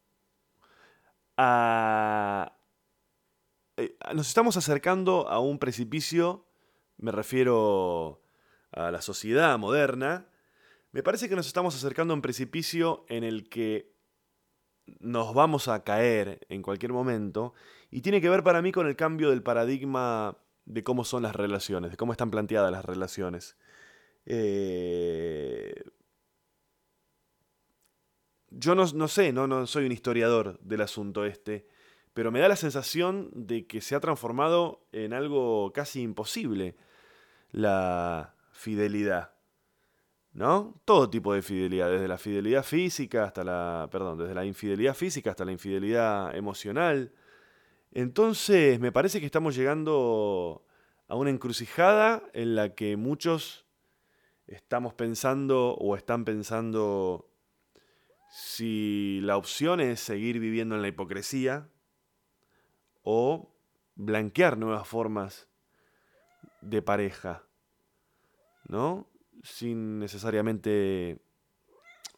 a... 1.36 2.58
eh, 3.76 3.96
Nos 4.14 4.28
estamos 4.28 4.56
acercando 4.56 5.28
a 5.28 5.38
un 5.38 5.58
precipicio, 5.58 6.46
me 6.96 7.12
refiero 7.12 8.22
a 8.72 8.90
la 8.90 9.02
sociedad 9.02 9.58
moderna, 9.58 10.28
me 10.92 11.02
parece 11.02 11.28
que 11.28 11.36
nos 11.36 11.46
estamos 11.46 11.74
acercando 11.74 12.14
a 12.14 12.16
un 12.16 12.22
precipicio 12.22 13.04
en 13.08 13.22
el 13.22 13.50
que 13.50 13.95
nos 15.00 15.34
vamos 15.34 15.68
a 15.68 15.82
caer 15.84 16.46
en 16.48 16.62
cualquier 16.62 16.92
momento 16.92 17.54
y 17.90 18.00
tiene 18.00 18.20
que 18.20 18.28
ver 18.28 18.42
para 18.42 18.62
mí 18.62 18.72
con 18.72 18.86
el 18.86 18.96
cambio 18.96 19.30
del 19.30 19.42
paradigma 19.42 20.36
de 20.64 20.82
cómo 20.82 21.04
son 21.04 21.22
las 21.22 21.34
relaciones, 21.34 21.90
de 21.90 21.96
cómo 21.96 22.12
están 22.12 22.30
planteadas 22.30 22.72
las 22.72 22.84
relaciones. 22.84 23.56
Eh, 24.26 25.74
yo 28.50 28.74
no, 28.74 28.84
no 28.86 29.08
sé, 29.08 29.32
no, 29.32 29.46
no 29.46 29.66
soy 29.66 29.86
un 29.86 29.92
historiador 29.92 30.58
del 30.60 30.80
asunto 30.80 31.24
este, 31.24 31.68
pero 32.14 32.32
me 32.32 32.40
da 32.40 32.48
la 32.48 32.56
sensación 32.56 33.30
de 33.32 33.66
que 33.66 33.80
se 33.80 33.94
ha 33.94 34.00
transformado 34.00 34.86
en 34.92 35.12
algo 35.12 35.72
casi 35.72 36.02
imposible 36.02 36.76
la 37.50 38.34
fidelidad. 38.52 39.35
¿No? 40.36 40.78
Todo 40.84 41.08
tipo 41.08 41.32
de 41.32 41.40
fidelidad, 41.40 41.90
desde 41.90 42.06
la 42.06 42.18
fidelidad 42.18 42.62
física 42.62 43.24
hasta 43.24 43.42
la, 43.42 43.88
perdón, 43.90 44.18
desde 44.18 44.34
la 44.34 44.44
infidelidad 44.44 44.94
física 44.94 45.30
hasta 45.30 45.46
la 45.46 45.52
infidelidad 45.52 46.36
emocional. 46.36 47.10
Entonces, 47.90 48.78
me 48.78 48.92
parece 48.92 49.18
que 49.18 49.24
estamos 49.24 49.56
llegando 49.56 50.66
a 51.08 51.14
una 51.14 51.30
encrucijada 51.30 52.22
en 52.34 52.54
la 52.54 52.74
que 52.74 52.98
muchos 52.98 53.64
estamos 54.46 54.92
pensando 54.92 55.74
o 55.74 55.96
están 55.96 56.26
pensando 56.26 57.30
si 58.28 59.20
la 59.22 59.38
opción 59.38 59.80
es 59.80 60.00
seguir 60.00 60.38
viviendo 60.38 60.74
en 60.74 60.82
la 60.82 60.88
hipocresía 60.88 61.70
o 63.04 63.56
blanquear 63.94 64.58
nuevas 64.58 64.86
formas 64.86 65.48
de 66.60 66.82
pareja, 66.82 67.46
¿no? 68.68 69.08
Sin 69.42 69.98
necesariamente 69.98 71.18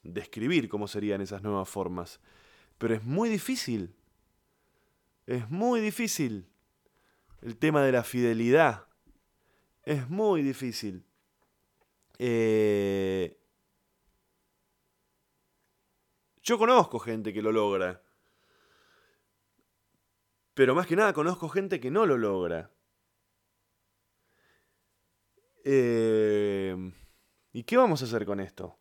describir 0.02 0.68
cómo 0.68 0.88
serían 0.88 1.20
esas 1.20 1.42
nuevas 1.42 1.68
formas. 1.68 2.20
Pero 2.78 2.94
es 2.94 3.04
muy 3.04 3.28
difícil. 3.28 3.94
Es 5.26 5.50
muy 5.50 5.80
difícil. 5.80 6.48
El 7.42 7.56
tema 7.56 7.82
de 7.82 7.92
la 7.92 8.04
fidelidad. 8.04 8.86
Es 9.84 10.08
muy 10.08 10.42
difícil. 10.42 11.04
Eh, 12.18 13.38
Yo 16.48 16.56
conozco 16.56 16.98
gente 16.98 17.34
que 17.34 17.42
lo 17.42 17.52
logra. 17.52 18.02
Pero 20.54 20.74
más 20.74 20.86
que 20.86 20.96
nada 20.96 21.12
conozco 21.12 21.50
gente 21.50 21.78
que 21.78 21.90
no 21.90 22.06
lo 22.06 22.16
logra. 22.16 22.70
Eh, 25.62 26.74
¿Y 27.58 27.64
qué 27.64 27.76
vamos 27.76 28.00
a 28.02 28.04
hacer 28.04 28.24
con 28.24 28.38
esto? 28.38 28.78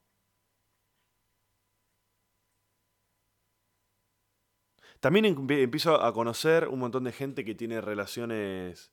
También 5.00 5.26
empie- 5.26 5.64
empiezo 5.64 6.00
a 6.04 6.14
conocer 6.14 6.68
un 6.68 6.78
montón 6.80 7.04
de 7.04 7.12
gente 7.12 7.44
que 7.46 7.56
tiene 7.56 7.82
relaciones 7.82 8.92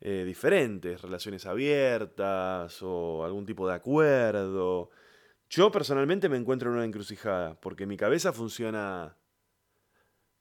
eh, 0.00 0.24
diferentes, 0.26 1.00
relaciones 1.02 1.46
abiertas 1.46 2.78
o 2.82 3.24
algún 3.24 3.46
tipo 3.46 3.66
de 3.68 3.74
acuerdo. 3.74 4.90
Yo 5.50 5.70
personalmente 5.72 6.28
me 6.28 6.36
encuentro 6.36 6.70
en 6.70 6.76
una 6.76 6.84
encrucijada, 6.84 7.60
porque 7.60 7.86
mi 7.86 7.96
cabeza 7.96 8.32
funciona, 8.32 9.16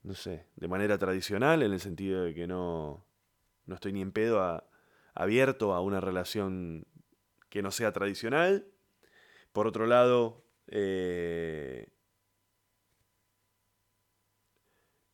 no 0.03 0.13
sé, 0.15 0.47
de 0.55 0.67
manera 0.67 0.97
tradicional, 0.97 1.63
en 1.63 1.71
el 1.73 1.79
sentido 1.79 2.23
de 2.23 2.33
que 2.33 2.47
no, 2.47 3.05
no 3.65 3.75
estoy 3.75 3.93
ni 3.93 4.01
en 4.01 4.11
pedo 4.11 4.63
abierto 5.15 5.73
a 5.73 5.81
una 5.81 6.01
relación 6.01 6.85
que 7.53 7.61
no 7.61 7.69
sea 7.69 7.93
tradicional. 7.93 8.67
Por 9.51 9.67
otro 9.67 9.85
lado, 9.85 10.43
eh, 10.65 11.93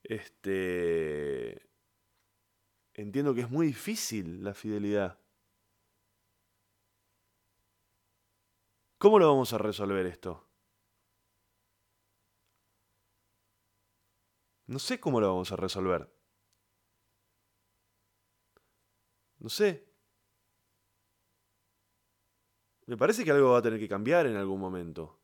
este, 0.03 1.69
entiendo 2.93 3.35
que 3.35 3.41
es 3.41 3.49
muy 3.49 3.67
difícil 3.67 4.41
la 4.41 4.53
fidelidad. 4.53 5.19
¿Cómo 8.97 9.19
lo 9.19 9.27
vamos 9.27 9.51
a 9.51 9.57
resolver 9.57 10.05
esto? 10.05 10.47
No 14.67 14.79
sé 14.79 15.01
cómo 15.01 15.19
lo 15.19 15.27
vamos 15.27 15.51
a 15.51 15.57
resolver. 15.57 16.09
No 19.39 19.49
sé. 19.49 19.88
Me 22.89 22.97
parece 22.97 23.23
que 23.23 23.31
algo 23.31 23.51
va 23.51 23.59
a 23.59 23.61
tener 23.61 23.79
que 23.79 23.87
cambiar 23.87 24.25
en 24.25 24.35
algún 24.35 24.59
momento. 24.59 25.19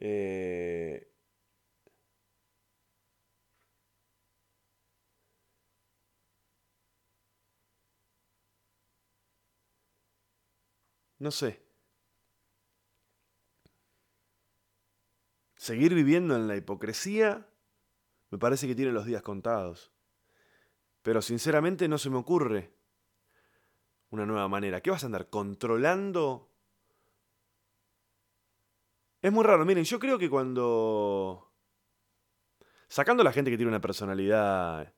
Eh, 0.00 1.08
no 11.18 11.30
sé. 11.30 11.60
Seguir 15.56 15.94
viviendo 15.94 16.36
en 16.36 16.46
la 16.46 16.56
hipocresía 16.56 17.48
me 18.30 18.38
parece 18.38 18.66
que 18.66 18.74
tiene 18.74 18.92
los 18.92 19.06
días 19.06 19.22
contados. 19.22 19.92
Pero 21.02 21.22
sinceramente 21.22 21.86
no 21.86 21.98
se 21.98 22.10
me 22.10 22.16
ocurre 22.16 22.73
una 24.14 24.26
nueva 24.26 24.48
manera. 24.48 24.80
¿Qué 24.80 24.90
vas 24.90 25.02
a 25.02 25.06
andar 25.06 25.28
controlando? 25.28 26.50
Es 29.20 29.32
muy 29.32 29.44
raro. 29.44 29.64
Miren, 29.64 29.84
yo 29.84 29.98
creo 29.98 30.18
que 30.18 30.30
cuando... 30.30 31.52
Sacando 32.88 33.22
a 33.22 33.24
la 33.24 33.32
gente 33.32 33.50
que 33.50 33.56
tiene 33.56 33.70
una 33.70 33.80
personalidad 33.80 34.94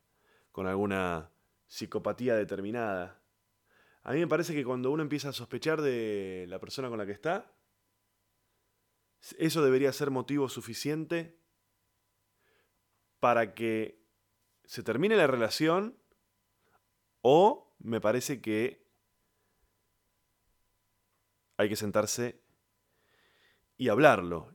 con 0.53 0.67
alguna 0.67 1.31
psicopatía 1.67 2.37
determinada, 2.37 3.23
a 4.03 4.13
mí 4.13 4.21
me 4.21 4.29
parece 4.29 4.55
que 4.55 4.65
cuando 4.65 4.91
uno 4.91 5.03
empieza 5.03 5.31
a 5.31 5.33
sospechar 5.33 5.81
de 5.81 6.45
la 6.49 6.61
persona 6.61 6.89
con 6.89 6.99
la 6.99 7.07
que 7.07 7.13
está, 7.13 7.53
eso 9.39 9.65
debería 9.65 9.93
ser 9.93 10.11
motivo 10.11 10.49
suficiente 10.49 11.41
para 13.19 13.55
que 13.55 14.05
se 14.65 14.83
termine 14.83 15.17
la 15.17 15.27
relación 15.27 15.99
o 17.23 17.75
me 17.79 18.01
parece 18.01 18.41
que 18.41 18.86
hay 21.57 21.69
que 21.69 21.77
sentarse 21.77 22.41
y 23.77 23.89
hablarlo. 23.89 24.55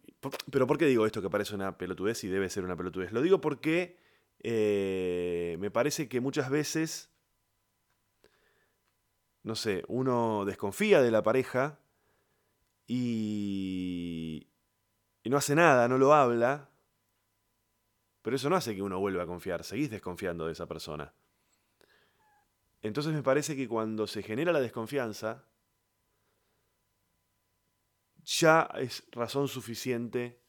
Pero 0.51 0.67
¿por 0.67 0.77
qué 0.77 0.85
digo 0.85 1.05
esto 1.05 1.21
que 1.21 1.29
parece 1.29 1.55
una 1.55 1.77
pelotudez 1.77 2.23
y 2.23 2.27
debe 2.27 2.49
ser 2.49 2.63
una 2.63 2.75
pelotudez? 2.75 3.11
Lo 3.11 3.21
digo 3.21 3.41
porque 3.41 3.97
eh, 4.39 5.57
me 5.59 5.71
parece 5.71 6.07
que 6.07 6.21
muchas 6.21 6.49
veces, 6.49 7.09
no 9.43 9.55
sé, 9.55 9.83
uno 9.87 10.45
desconfía 10.45 11.01
de 11.01 11.11
la 11.11 11.23
pareja 11.23 11.79
y, 12.85 14.47
y 15.23 15.29
no 15.29 15.37
hace 15.37 15.55
nada, 15.55 15.87
no 15.87 15.97
lo 15.97 16.13
habla, 16.13 16.69
pero 18.21 18.35
eso 18.35 18.49
no 18.49 18.55
hace 18.55 18.75
que 18.75 18.83
uno 18.83 18.99
vuelva 18.99 19.23
a 19.23 19.27
confiar, 19.27 19.63
seguís 19.63 19.89
desconfiando 19.89 20.45
de 20.45 20.51
esa 20.51 20.67
persona. 20.67 21.13
Entonces 22.83 23.13
me 23.13 23.23
parece 23.23 23.55
que 23.55 23.67
cuando 23.67 24.07
se 24.07 24.23
genera 24.23 24.51
la 24.51 24.59
desconfianza, 24.59 25.45
ya 28.39 28.69
es 28.75 29.03
razón 29.11 29.47
suficiente 29.47 30.39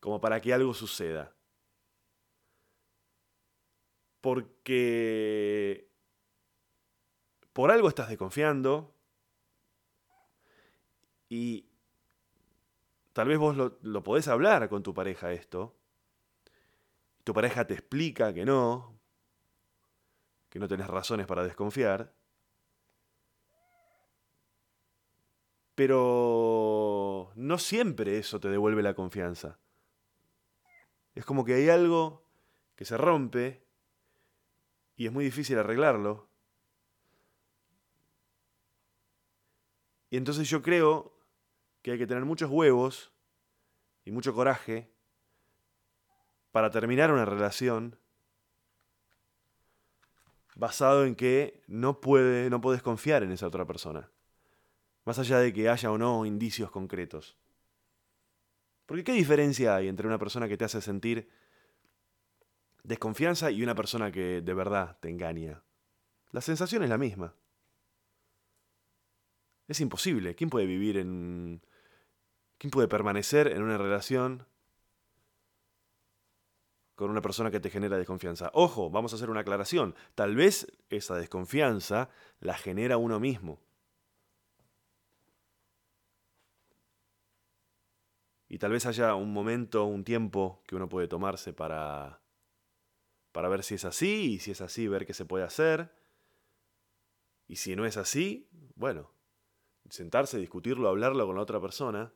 como 0.00 0.20
para 0.20 0.40
que 0.40 0.52
algo 0.52 0.74
suceda. 0.74 1.34
Porque 4.20 5.88
por 7.52 7.70
algo 7.70 7.88
estás 7.88 8.08
desconfiando 8.08 8.94
y 11.28 11.66
tal 13.12 13.28
vez 13.28 13.38
vos 13.38 13.56
lo, 13.56 13.78
lo 13.82 14.02
podés 14.02 14.28
hablar 14.28 14.68
con 14.68 14.82
tu 14.82 14.92
pareja 14.92 15.32
esto. 15.32 15.76
Tu 17.22 17.32
pareja 17.32 17.66
te 17.66 17.74
explica 17.74 18.34
que 18.34 18.44
no, 18.44 18.98
que 20.50 20.58
no 20.58 20.68
tenés 20.68 20.88
razones 20.88 21.26
para 21.26 21.44
desconfiar. 21.44 22.12
Pero 25.74 27.32
no 27.34 27.58
siempre 27.58 28.18
eso 28.18 28.40
te 28.40 28.48
devuelve 28.48 28.82
la 28.82 28.94
confianza. 28.94 29.58
Es 31.14 31.24
como 31.24 31.44
que 31.44 31.54
hay 31.54 31.68
algo 31.68 32.24
que 32.76 32.84
se 32.84 32.96
rompe 32.96 33.64
y 34.96 35.06
es 35.06 35.12
muy 35.12 35.24
difícil 35.24 35.58
arreglarlo. 35.58 36.28
Y 40.10 40.16
entonces 40.16 40.48
yo 40.48 40.62
creo 40.62 41.12
que 41.82 41.92
hay 41.92 41.98
que 41.98 42.06
tener 42.06 42.24
muchos 42.24 42.50
huevos 42.50 43.12
y 44.04 44.10
mucho 44.10 44.34
coraje 44.34 44.90
para 46.52 46.70
terminar 46.70 47.12
una 47.12 47.24
relación 47.24 47.98
basado 50.54 51.04
en 51.04 51.16
que 51.16 51.62
no, 51.66 52.00
puede, 52.00 52.48
no 52.48 52.60
puedes 52.60 52.80
confiar 52.80 53.24
en 53.24 53.32
esa 53.32 53.48
otra 53.48 53.66
persona. 53.66 54.08
Más 55.04 55.18
allá 55.18 55.38
de 55.38 55.52
que 55.52 55.68
haya 55.68 55.90
o 55.90 55.98
no 55.98 56.24
indicios 56.24 56.70
concretos. 56.70 57.36
Porque 58.86 59.04
¿qué 59.04 59.12
diferencia 59.12 59.76
hay 59.76 59.88
entre 59.88 60.06
una 60.06 60.18
persona 60.18 60.48
que 60.48 60.56
te 60.56 60.64
hace 60.64 60.80
sentir 60.80 61.28
desconfianza 62.82 63.50
y 63.50 63.62
una 63.62 63.74
persona 63.74 64.12
que 64.12 64.42
de 64.42 64.54
verdad 64.54 64.98
te 65.00 65.08
engaña? 65.08 65.62
La 66.30 66.40
sensación 66.40 66.82
es 66.82 66.90
la 66.90 66.98
misma. 66.98 67.34
Es 69.68 69.80
imposible. 69.80 70.34
¿Quién 70.34 70.50
puede 70.50 70.66
vivir 70.66 70.98
en... 70.98 71.62
¿Quién 72.58 72.70
puede 72.70 72.88
permanecer 72.88 73.48
en 73.48 73.62
una 73.62 73.78
relación 73.78 74.46
con 76.94 77.10
una 77.10 77.20
persona 77.20 77.50
que 77.50 77.60
te 77.60 77.70
genera 77.70 77.96
desconfianza? 77.96 78.50
Ojo, 78.54 78.90
vamos 78.90 79.12
a 79.12 79.16
hacer 79.16 79.30
una 79.30 79.40
aclaración. 79.40 79.94
Tal 80.14 80.36
vez 80.36 80.66
esa 80.90 81.16
desconfianza 81.16 82.10
la 82.40 82.54
genera 82.54 82.96
uno 82.96 83.18
mismo. 83.20 83.60
Y 88.54 88.58
tal 88.58 88.70
vez 88.70 88.86
haya 88.86 89.16
un 89.16 89.32
momento, 89.32 89.84
un 89.84 90.04
tiempo 90.04 90.62
que 90.68 90.76
uno 90.76 90.88
puede 90.88 91.08
tomarse 91.08 91.52
para, 91.52 92.20
para 93.32 93.48
ver 93.48 93.64
si 93.64 93.74
es 93.74 93.84
así, 93.84 94.34
y 94.34 94.38
si 94.38 94.52
es 94.52 94.60
así, 94.60 94.86
ver 94.86 95.06
qué 95.06 95.12
se 95.12 95.24
puede 95.24 95.42
hacer. 95.42 95.92
Y 97.48 97.56
si 97.56 97.74
no 97.74 97.84
es 97.84 97.96
así, 97.96 98.48
bueno, 98.76 99.10
sentarse, 99.90 100.38
discutirlo, 100.38 100.88
hablarlo 100.88 101.26
con 101.26 101.34
la 101.34 101.42
otra 101.42 101.60
persona, 101.60 102.12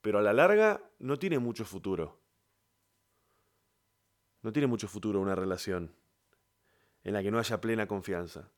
pero 0.00 0.20
a 0.20 0.22
la 0.22 0.32
larga 0.32 0.80
no 1.00 1.18
tiene 1.18 1.38
mucho 1.38 1.66
futuro. 1.66 2.18
No 4.40 4.54
tiene 4.54 4.68
mucho 4.68 4.88
futuro 4.88 5.20
una 5.20 5.34
relación 5.34 5.94
en 7.02 7.12
la 7.12 7.22
que 7.22 7.30
no 7.30 7.38
haya 7.38 7.60
plena 7.60 7.86
confianza. 7.86 8.50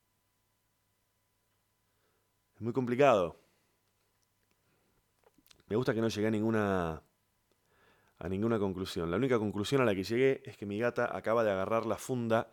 Es 2.54 2.60
muy 2.60 2.72
complicado. 2.72 3.36
Me 5.66 5.74
gusta 5.74 5.92
que 5.92 6.00
no 6.00 6.06
llegue 6.06 6.28
a 6.28 6.30
ninguna 6.30 7.02
a 8.18 8.28
ninguna 8.28 8.58
conclusión. 8.58 9.10
La 9.10 9.16
única 9.16 9.38
conclusión 9.38 9.80
a 9.80 9.84
la 9.84 9.94
que 9.94 10.04
llegué 10.04 10.42
es 10.44 10.56
que 10.56 10.66
mi 10.66 10.78
gata 10.78 11.16
acaba 11.16 11.44
de 11.44 11.50
agarrar 11.50 11.86
la 11.86 11.96
funda 11.96 12.48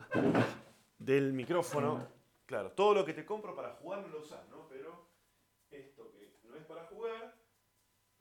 del 0.97 1.33
micrófono. 1.33 2.07
Claro, 2.45 2.71
todo 2.71 2.93
lo 2.93 3.05
que 3.05 3.13
te 3.13 3.25
compro 3.25 3.55
para 3.55 3.75
jugar 3.75 4.01
no 4.01 4.09
lo 4.09 4.19
usas, 4.19 4.47
¿no? 4.49 4.67
Pero 4.67 5.09
esto 5.71 6.11
que 6.11 6.37
no 6.47 6.55
es 6.55 6.65
para 6.65 6.83
jugar, 6.85 7.35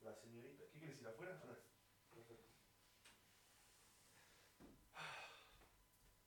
la 0.03 0.15
señorita, 0.15 0.65
¿qué 0.73 0.79
quieres 0.79 1.01
ir 1.01 1.07
afuera? 1.07 1.41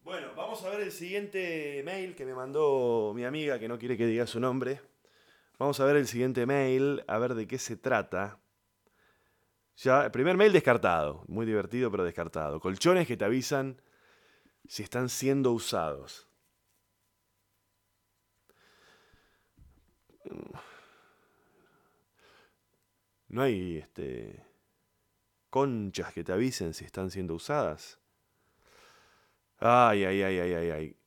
Bueno, 0.02 0.28
vamos 0.36 0.64
a 0.64 0.70
ver 0.70 0.82
el 0.82 0.92
siguiente 0.92 1.82
mail 1.84 2.16
que 2.16 2.26
me 2.26 2.36
mandó 2.36 3.12
mi 3.16 3.26
amiga 3.26 3.58
que 3.58 3.68
no 3.68 3.80
quiere 3.80 3.98
que 3.98 4.06
diga 4.06 4.28
su 4.28 4.40
nombre. 4.40 4.80
Vamos 5.58 5.80
a 5.80 5.86
ver 5.86 5.96
el 5.96 6.06
siguiente 6.06 6.46
mail, 6.46 7.04
a 7.08 7.18
ver 7.18 7.34
de 7.34 7.48
qué 7.48 7.58
se 7.58 7.76
trata. 7.76 8.38
Ya, 9.78 10.10
primer 10.12 10.38
mail 10.38 10.54
descartado, 10.54 11.24
muy 11.28 11.46
divertido 11.46 11.92
pero 11.92 12.04
descartado. 12.04 12.60
Colchones 12.60 13.08
que 13.08 13.18
te 13.18 13.26
avisan 13.26 13.82
si 14.68 14.84
están 14.84 15.10
siendo 15.10 15.52
usados. 15.52 16.28
No 23.28 23.42
hay 23.42 23.78
este 23.78 24.46
conchas 25.50 26.14
que 26.14 26.24
te 26.24 26.32
avisen 26.34 26.74
si 26.74 26.86
están 26.86 27.12
siendo 27.12 27.36
usadas. 27.36 28.00
Ay, 29.60 30.04
ay, 30.06 30.22
ay, 30.24 30.40
ay, 30.40 30.54
ay, 30.54 30.72
ay. 30.72 30.98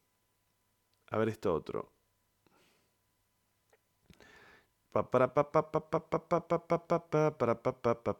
A 1.10 1.18
ver 1.18 1.28
esto 1.28 1.54
otro. 1.54 1.97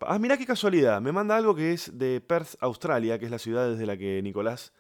Ah, 0.03 0.19
mira 0.19 0.37
qué 0.37 0.47
casualidad. 0.47 1.01
Me 1.01 1.13
manda 1.13 1.37
algo 1.37 1.55
que 1.55 1.73
es 1.73 1.99
de 1.99 2.21
Perth, 2.21 2.55
Australia, 2.61 3.19
que 3.19 3.25
es 3.27 3.31
la 3.31 3.39
ciudad 3.39 3.69
desde 3.69 3.87
la 3.87 3.97
que 3.97 4.23
Nicolás, 4.23 4.73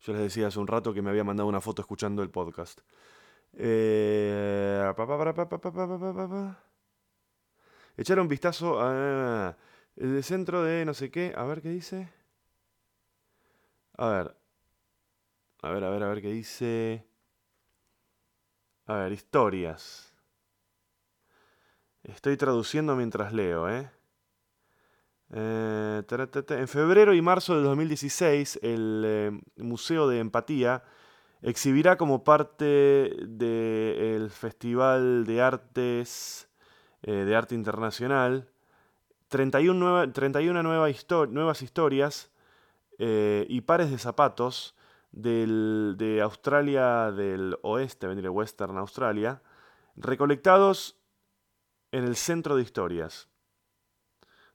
yo 0.00 0.12
les 0.12 0.22
decía 0.22 0.48
hace 0.48 0.58
un 0.58 0.66
rato 0.66 0.92
que 0.92 1.02
me 1.02 1.10
había 1.10 1.24
mandado 1.24 1.48
una 1.48 1.60
foto 1.60 1.82
escuchando 1.82 2.22
el 2.22 2.30
podcast. 2.30 2.80
Echar 7.96 8.18
un 8.18 8.28
vistazo 8.28 8.80
a 8.80 9.56
centro 10.22 10.62
de 10.64 10.84
no 10.84 10.94
sé 10.94 11.10
qué. 11.10 11.32
A 11.36 11.44
ver 11.44 11.62
qué 11.62 11.70
dice. 11.70 12.08
A 13.96 14.08
ver. 14.08 14.36
A 15.62 15.70
ver, 15.70 15.84
a 15.84 15.90
ver, 15.90 16.02
a 16.02 16.08
ver 16.08 16.20
qué 16.22 16.28
dice. 16.32 17.06
A 18.86 18.94
ver, 18.96 19.12
historias. 19.12 20.13
Estoy 22.04 22.36
traduciendo 22.36 22.96
mientras 22.96 23.32
leo, 23.32 23.68
¿eh? 23.70 23.90
eh 25.30 26.02
en 26.50 26.68
febrero 26.68 27.14
y 27.14 27.22
marzo 27.22 27.56
de 27.56 27.62
2016, 27.62 28.60
el 28.62 29.02
eh, 29.06 29.40
Museo 29.56 30.06
de 30.06 30.18
Empatía 30.18 30.82
exhibirá 31.40 31.96
como 31.96 32.22
parte 32.22 33.10
del 33.26 34.28
Festival 34.30 35.24
de 35.24 35.40
Artes 35.40 36.46
eh, 37.02 37.10
de 37.10 37.34
Arte 37.34 37.54
Internacional 37.54 38.50
31, 39.28 39.72
nueva, 39.72 40.12
31 40.12 40.62
nuevas 40.62 41.62
historias 41.62 42.30
y 42.98 43.60
pares 43.62 43.90
de 43.90 43.98
zapatos 43.98 44.76
de 45.10 46.20
Australia 46.22 47.10
del 47.10 47.56
Oeste, 47.62 48.06
venir 48.06 48.28
Western 48.28 48.76
Australia, 48.76 49.42
recolectados 49.96 50.96
en 51.94 52.02
el 52.02 52.16
Centro 52.16 52.56
de 52.56 52.62
Historias. 52.62 53.28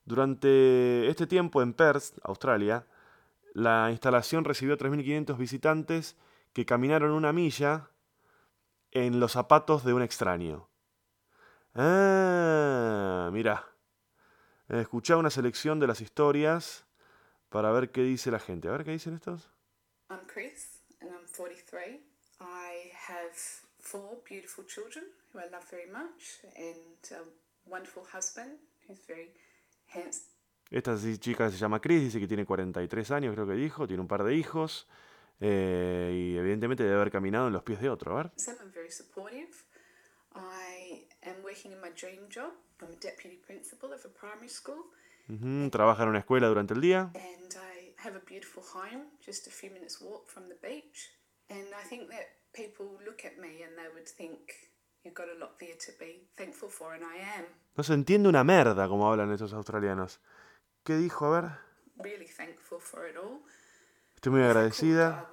Durante 0.03 1.07
este 1.07 1.25
tiempo 1.25 1.61
en 1.61 1.73
Perth, 1.73 2.17
Australia, 2.23 2.85
la 3.53 3.91
instalación 3.91 4.43
recibió 4.43 4.77
3.500 4.77 5.37
visitantes 5.37 6.17
que 6.51 6.65
caminaron 6.65 7.11
una 7.11 7.31
milla 7.31 7.91
en 8.91 9.21
los 9.21 9.31
zapatos 9.31 9.85
de 9.85 9.93
un 9.93 10.01
extraño. 10.01 10.67
Ah, 11.75 13.29
mira. 13.31 13.65
Escuché 14.67 15.15
una 15.15 15.29
selección 15.29 15.79
de 15.79 15.87
las 15.87 16.01
historias 16.01 16.85
para 17.47 17.71
ver 17.71 17.91
qué 17.91 18.01
dice 18.03 18.31
la 18.31 18.39
gente. 18.39 18.67
A 18.67 18.71
ver 18.71 18.83
qué 18.83 18.91
dicen 18.91 19.13
estos. 19.13 19.49
I'm 20.09 20.25
Chris 20.27 20.81
and 20.99 21.11
I'm 21.11 21.25
43. 21.25 22.01
I 22.41 22.91
have 23.07 23.31
four 23.79 24.17
beautiful 24.27 24.65
children 24.65 25.05
who 25.33 25.39
I 25.39 25.49
love 25.49 25.65
very 25.69 25.89
much 25.91 26.41
and 26.55 27.11
a 27.11 27.69
wonderful 27.69 28.03
husband 28.13 28.59
who's 28.87 29.05
very 29.07 29.31
handsome. 29.87 30.27
Esta 30.71 30.95
chica 31.19 31.49
se 31.49 31.57
llama 31.57 31.81
Chris, 31.81 32.01
dice 32.01 32.19
que 32.19 32.27
tiene 32.27 32.45
43 32.45 33.11
años, 33.11 33.33
creo 33.33 33.47
que 33.47 33.53
dijo, 33.53 33.87
tiene 33.87 34.01
un 34.01 34.07
par 34.07 34.23
de 34.23 34.35
hijos 34.35 34.87
eh, 35.39 36.11
y 36.13 36.37
evidentemente 36.37 36.83
debe 36.83 36.95
haber 36.95 37.11
caminado 37.11 37.47
en 37.47 37.53
los 37.53 37.63
pies 37.63 37.81
de 37.81 37.89
otro. 37.89 38.11
A 38.11 38.23
ver. 38.23 38.31
I'm 38.47 38.71
very 38.71 38.91
supportive. 38.91 39.49
I 40.35 41.07
am 41.23 41.41
working 41.43 41.71
in 41.71 41.81
my 41.81 41.89
dream 41.89 42.29
job. 42.29 42.53
I'm 42.81 42.91
a 42.91 42.99
deputy 42.99 43.37
principal 43.37 43.91
of 43.93 44.05
a 44.05 44.09
primary 44.09 44.49
school. 44.49 44.91
Uh 45.27 45.35
-huh, 45.35 45.69
trabaja 45.71 46.03
en 46.03 46.09
una 46.09 46.19
escuela 46.19 46.47
durante 46.47 46.73
el 46.73 46.81
día. 46.81 47.11
And 47.15 47.53
I 47.53 47.95
have 47.97 48.15
a 48.15 48.21
beautiful 48.27 48.63
home, 48.63 49.05
just 49.25 49.47
a 49.47 49.51
few 49.51 49.71
minutes 49.71 49.99
walk 50.01 50.27
from 50.27 50.49
the 50.49 50.57
beach. 50.61 51.09
And 51.49 51.67
I 51.69 51.87
think 51.89 52.09
that 52.11 52.27
no 57.75 57.83
se 57.83 57.93
entiende 57.93 58.27
una 58.27 58.43
merda 58.43 58.87
como 58.87 59.09
hablan 59.09 59.31
estos 59.31 59.53
australianos. 59.53 60.19
¿Qué 60.83 60.95
dijo? 60.97 61.25
A 61.25 61.41
ver. 61.41 61.51
Estoy 64.15 64.31
muy 64.33 64.43
agradecida. 64.43 65.29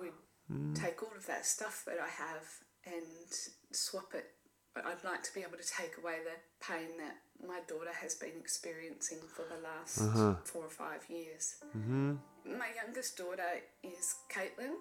Mm. 0.48 0.74
Take 0.74 0.96
all 1.02 1.16
of 1.16 1.26
that 1.26 1.44
stuff 1.44 1.84
that 1.86 1.96
I 1.98 2.08
have 2.08 2.46
and 2.86 3.28
swap 3.72 4.14
it. 4.14 4.32
But 4.74 4.84
I'd 4.86 5.02
like 5.02 5.22
to 5.22 5.34
be 5.34 5.42
able 5.42 5.56
to 5.56 5.64
take 5.64 5.98
away 5.98 6.22
the 6.22 6.38
pain 6.60 6.96
that 6.98 7.16
my 7.40 7.60
daughter 7.66 7.92
has 7.92 8.14
been 8.14 8.38
experiencing 8.38 9.18
for 9.26 9.44
the 9.48 9.58
last 9.60 9.98
-huh. 9.98 10.36
four 10.44 10.64
or 10.64 10.70
five 10.70 11.00
years. 11.08 11.56
-huh. 11.72 12.18
My 12.44 12.70
youngest 12.80 13.16
daughter 13.18 13.62
is 13.82 14.16
Caitlin. 14.28 14.76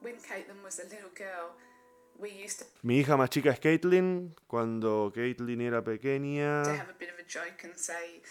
When 0.00 0.20
Caitlin 0.20 0.62
was 0.62 0.78
a 0.78 0.84
little 0.84 1.10
girl, 1.14 1.56
mi 2.82 2.98
hija 2.98 3.16
más 3.16 3.30
chica 3.30 3.50
es 3.50 3.60
Caitlin. 3.60 4.34
Cuando 4.46 5.12
Caitlin 5.14 5.60
era 5.60 5.82
pequeña. 5.82 6.62
To 6.64 6.70
have 6.70 6.90
a 6.90 6.98
bit 6.98 7.10
of 7.10 7.18
a 7.18 7.26
joke 7.28 7.64
and 7.64 7.76
say 7.76 8.22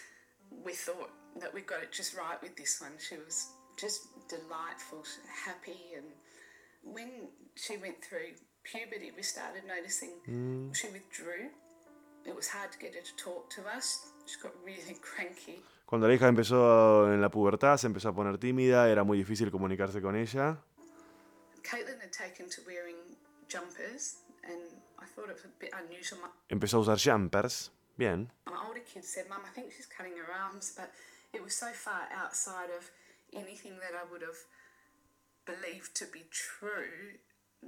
we 0.63 0.73
thought 0.73 1.09
that 1.39 1.53
we 1.53 1.61
got 1.61 1.83
it 1.83 1.91
just 1.91 2.15
right 2.15 2.41
with 2.41 2.55
this 2.55 2.81
one. 2.81 2.93
She 2.99 3.17
was 3.17 3.49
just 3.77 4.07
delightful, 4.27 5.03
happy, 5.45 5.95
and 5.95 6.05
when 6.83 7.29
she 7.55 7.77
went 7.77 8.01
through 8.01 8.35
puberty, 8.63 9.11
we 9.15 9.23
started 9.23 9.63
noticing 9.65 10.11
mm. 10.27 10.73
she 10.75 10.87
withdrew. 10.87 11.49
It 12.25 12.35
was 12.35 12.49
hard 12.49 12.71
to 12.73 12.77
get 12.79 12.93
her 12.95 13.01
to 13.01 13.15
talk 13.15 13.49
to 13.51 13.61
us. 13.77 14.11
She 14.25 14.37
got 14.41 14.53
really 14.65 14.97
cranky. 15.01 15.63
Cuando 15.85 16.07
la 16.07 16.13
hija 16.13 16.27
empezó 16.27 17.13
en 17.13 17.21
la 17.21 17.29
pubertad, 17.29 17.77
se 17.77 17.87
empezó 17.87 18.09
a 18.09 18.13
poner 18.13 18.37
tímida, 18.37 18.89
era 18.89 19.05
muy 19.05 19.17
difícil 19.17 19.49
comunicarse 19.49 20.01
con 20.01 20.17
ella. 20.17 20.57
Caitlin 21.63 21.99
had 22.01 22.11
taken 22.11 22.49
to 22.49 22.61
wearing 22.65 22.95
jumpers, 23.47 24.17
and 24.43 24.61
I 24.99 25.05
thought 25.05 25.29
it 25.29 25.35
was 25.35 25.45
a 25.45 25.59
bit 25.59 25.71
unusual. 25.73 26.19
Empezó 26.49 26.77
a 26.77 26.81
usar 26.81 26.97
jumpers. 26.97 27.71
Bien. 27.97 28.29
my 28.45 28.63
older 28.67 28.81
kids 28.81 29.07
said, 29.09 29.27
Mum, 29.27 29.41
I 29.43 29.49
think 29.49 29.73
she's 29.73 29.87
cutting 29.87 30.13
her 30.17 30.31
arms, 30.31 30.73
but 30.77 30.91
it 31.33 31.43
was 31.43 31.55
so 31.55 31.71
far 31.73 32.07
outside 32.13 32.69
of 32.69 32.91
anything 33.33 33.73
that 33.81 33.97
I 33.97 34.05
would 34.11 34.21
have 34.21 34.37
believed 35.45 35.95
to 35.95 36.05
be 36.05 36.23
true 36.29 37.17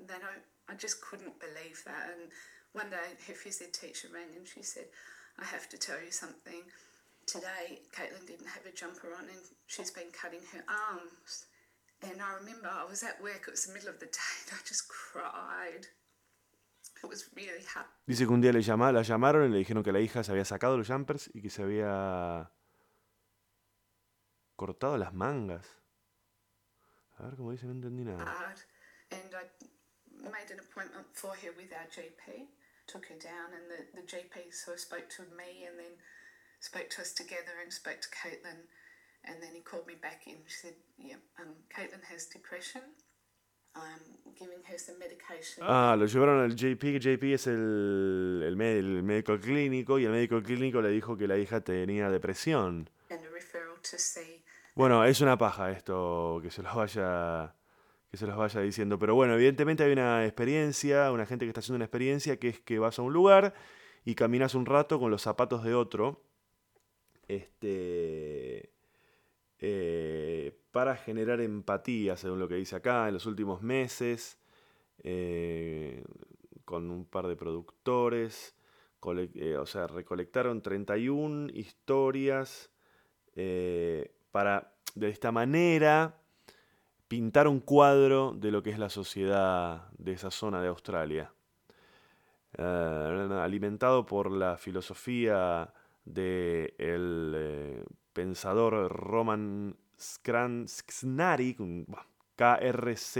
that 0.08 0.22
I, 0.22 0.72
I 0.72 0.76
just 0.76 1.02
couldn't 1.02 1.40
believe 1.40 1.82
that. 1.86 2.14
And 2.14 2.32
one 2.74 2.92
day 2.92 3.18
her 3.28 3.34
phys 3.34 3.62
ed 3.62 3.74
teacher 3.74 4.10
rang 4.14 4.36
and 4.38 4.48
she 4.48 4.62
said, 4.62 4.86
I 5.40 5.46
have 5.46 5.68
to 5.70 5.78
tell 5.78 5.98
you 6.04 6.12
something. 6.12 6.62
Today, 7.26 7.82
Caitlin 7.96 8.28
didn't 8.28 8.48
have 8.50 8.66
a 8.66 8.76
jumper 8.76 9.14
on 9.18 9.26
and 9.26 9.44
she's 9.68 9.92
been 9.92 10.12
cutting 10.12 10.42
her 10.54 10.64
arms. 10.68 11.46
And 12.02 12.22
I 12.22 12.34
remember 12.40 12.70
I 12.72 12.86
was 12.90 13.04
at 13.04 13.22
work, 13.22 13.44
it 13.48 13.52
was 13.52 13.66
the 13.66 13.74
middle 13.74 13.90
of 13.90 14.00
the 14.00 14.06
day, 14.06 14.36
and 14.48 14.58
I 14.58 14.62
just 14.66 14.88
cried. 14.88 15.88
It 17.04 17.08
was 17.08 17.26
really 17.36 17.64
hard. 17.74 17.88
Dice 18.08 18.26
que 18.26 18.34
un 18.34 18.42
día 18.42 18.52
le 18.54 18.62
llama, 18.62 18.92
la 18.92 19.02
llamaron 19.04 19.50
y 19.50 19.54
le 19.54 19.58
dijeron 19.60 19.84
que 19.84 19.92
la 19.92 20.00
hija 20.00 20.24
se 20.24 20.32
había 20.32 20.46
sacado 20.46 20.78
los 20.78 20.88
jumpers 20.88 21.30
y 21.34 21.42
que 21.42 21.50
se 21.50 21.64
había 21.64 22.50
cortado 24.56 24.98
las 24.98 25.14
mangas. 25.14 25.66
A 27.18 27.24
ver 27.24 27.36
cómo 27.36 27.52
dice, 27.52 27.66
no 27.66 27.74
entendí 27.74 28.04
nada. 28.04 28.26
hard. 28.26 28.60
And 29.12 29.34
I 29.36 29.44
made 30.24 30.52
an 30.52 30.60
appointment 30.60 31.08
for 31.14 31.32
her 31.36 31.52
with 31.56 31.72
our 31.74 31.88
GP, 31.88 32.48
took 32.88 33.06
her 33.08 33.16
down, 33.16 33.52
and 33.56 33.70
the, 33.72 34.02
the 34.02 34.06
GP 34.08 34.54
sort 34.54 34.76
of 34.76 34.82
spoke 34.82 35.10
to 35.18 35.24
me 35.36 35.66
and 35.68 35.80
then 35.80 35.96
spoke 36.60 36.90
to 36.92 37.02
us 37.02 37.14
together 37.14 37.60
and 37.64 37.72
spoke 37.72 38.02
to 38.02 38.10
Caitlin. 38.10 38.68
And 39.26 39.42
then 39.42 39.54
he 39.54 39.62
called 39.62 39.86
me 39.86 39.96
back 39.96 40.26
in. 40.28 40.38
She 40.48 40.56
said, 40.68 40.76
Yeah, 40.98 41.18
um, 41.40 41.54
Caitlin 41.70 42.02
has 42.12 42.28
depression. 42.30 42.82
I'm 43.76 44.00
giving 44.36 44.64
her 44.68 44.78
some 44.80 44.98
medication. 44.98 45.64
Ah, 45.64 45.96
lo 45.98 46.06
llevaron 46.08 46.40
al 46.42 46.56
JP, 46.56 46.80
que 46.80 47.00
JP 47.00 47.24
es 47.34 47.48
el, 47.48 48.42
el, 48.46 48.56
mé- 48.58 48.78
el 48.80 49.04
médico 49.04 49.40
clínico 49.40 50.00
y 50.00 50.06
el 50.06 50.12
médico 50.12 50.42
clínico 50.42 50.82
le 50.82 50.90
dijo 50.90 51.16
que 51.16 51.28
la 51.28 51.38
hija 51.38 51.62
tenía 51.62 52.10
depresión. 52.10 52.90
and 53.12 53.20
a 53.26 53.30
referral 53.30 53.80
to 53.82 53.98
see 53.98 54.44
Bueno, 54.76 55.04
es 55.06 55.22
una 55.22 55.38
paja 55.38 55.72
esto, 55.72 56.40
que 56.42 56.50
se 56.50 56.64
los 56.64 56.74
vaya, 56.74 57.54
que 58.10 58.18
se 58.18 58.26
los 58.26 58.36
vaya 58.38 58.62
diciendo. 58.62 58.98
Pero 58.98 59.14
bueno, 59.16 59.36
evidentemente 59.36 59.84
hay 59.84 59.92
una 59.92 60.26
experiencia, 60.26 61.12
una 61.12 61.26
gente 61.28 61.46
que 61.46 61.50
está 61.50 61.60
haciendo 61.60 61.76
una 61.76 61.86
experiencia, 61.86 62.38
que 62.40 62.50
es 62.50 62.60
que 62.62 62.80
vas 62.80 62.98
a 62.98 63.02
un 63.04 63.14
lugar 63.14 63.54
y 64.04 64.16
caminas 64.16 64.56
un 64.56 64.66
rato 64.66 65.00
con 65.00 65.12
los 65.12 65.22
zapatos 65.22 65.64
de 65.64 65.76
otro. 65.76 66.24
Este. 67.28 68.72
Eh, 69.62 70.58
para 70.72 70.96
generar 70.96 71.42
empatía, 71.42 72.16
según 72.16 72.40
lo 72.40 72.48
que 72.48 72.56
dice 72.56 72.78
acá, 72.78 73.08
en 73.08 73.14
los 73.14 73.26
últimos 73.26 73.62
meses, 73.62 74.40
eh, 75.04 76.04
con 76.64 76.90
un 76.90 77.06
par 77.06 77.28
de 77.28 77.36
productores, 77.36 78.56
eh, 79.36 79.58
o 79.58 79.66
sea, 79.66 79.88
recolectaron 79.88 80.62
31 80.62 81.50
historias 81.54 82.70
para, 84.32 84.74
de 84.96 85.10
esta 85.10 85.32
manera, 85.32 86.20
pintar 87.08 87.48
un 87.48 87.62
cuadro 87.62 88.34
de 88.34 88.52
lo 88.52 88.62
que 88.62 88.70
es 88.70 88.80
la 88.80 88.90
sociedad 88.90 89.90
de 89.98 90.12
esa 90.12 90.30
zona 90.30 90.62
de 90.62 90.68
Australia. 90.68 91.34
Alimentado 92.58 94.06
por 94.06 94.32
la 94.32 94.58
filosofía 94.58 95.74
del 96.04 96.74
de 96.78 97.86
pensador 98.14 98.92
Roman 98.92 99.76
Skran- 99.98 100.68
Sznarik, 100.68 101.60
un- 101.60 101.86
bah, 101.88 102.06
KRZ, 102.36 103.18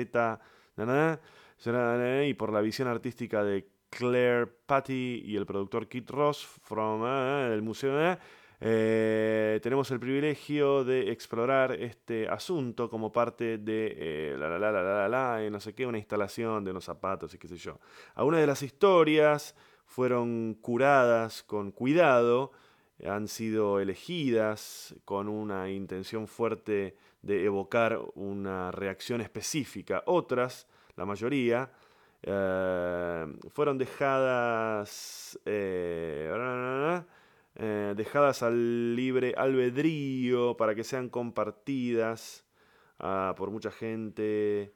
y 2.26 2.34
por 2.36 2.54
la 2.54 2.62
visión 2.62 2.88
artística 2.88 3.44
de 3.44 3.68
Claire 3.90 4.48
Patty 4.48 5.24
y 5.26 5.36
el 5.36 5.46
productor 5.46 5.88
Kit 5.88 6.10
Ross 6.10 6.46
from 6.46 7.04
eh, 7.06 7.52
el 7.54 7.62
museo. 7.62 8.00
eh, 8.00 8.18
eh, 8.62 9.60
tenemos 9.64 9.90
el 9.92 10.00
privilegio 10.00 10.84
de 10.84 11.12
explorar 11.12 11.72
este 11.74 12.28
asunto 12.28 12.90
como 12.90 13.12
parte 13.12 13.58
de 13.58 13.96
eh, 13.98 14.36
la, 14.38 14.50
la, 14.50 14.60
la, 14.60 14.72
la, 14.72 14.84
la, 14.84 15.08
la, 15.08 15.38
la, 15.38 15.46
y 15.46 15.50
no 15.50 15.60
sé 15.62 15.74
qué, 15.74 15.86
una 15.86 15.98
instalación 15.98 16.64
de 16.64 16.72
unos 16.72 16.84
zapatos 16.86 17.34
y 17.34 17.38
qué 17.38 17.48
sé 17.48 17.56
yo. 17.58 17.80
Algunas 18.16 18.42
de 18.42 18.48
las 18.48 18.62
historias 18.62 19.56
fueron 19.86 20.56
curadas 20.62 21.42
con 21.44 21.72
cuidado, 21.72 22.52
han 23.06 23.28
sido 23.28 23.80
elegidas 23.80 24.96
con 25.06 25.28
una 25.28 25.70
intención 25.70 26.28
fuerte 26.28 26.96
de 27.22 27.46
evocar 27.46 28.00
una 28.16 28.72
reacción 28.72 29.22
específica. 29.22 30.04
Otras, 30.06 30.68
la 30.96 31.06
mayoría, 31.06 31.72
eh, 32.22 33.26
fueron 33.50 33.78
dejadas 33.78 35.40
eh, 35.46 37.02
eh, 37.56 37.94
dejadas 37.96 38.44
al 38.44 38.96
libre 38.96 39.34
albedrío 39.38 40.58
para 40.58 40.76
que 40.76 40.84
sean 40.84 41.10
compartidas 41.10 42.46
ah, 43.00 43.34
por 43.38 43.52
mucha 43.52 43.72
gente, 43.72 44.74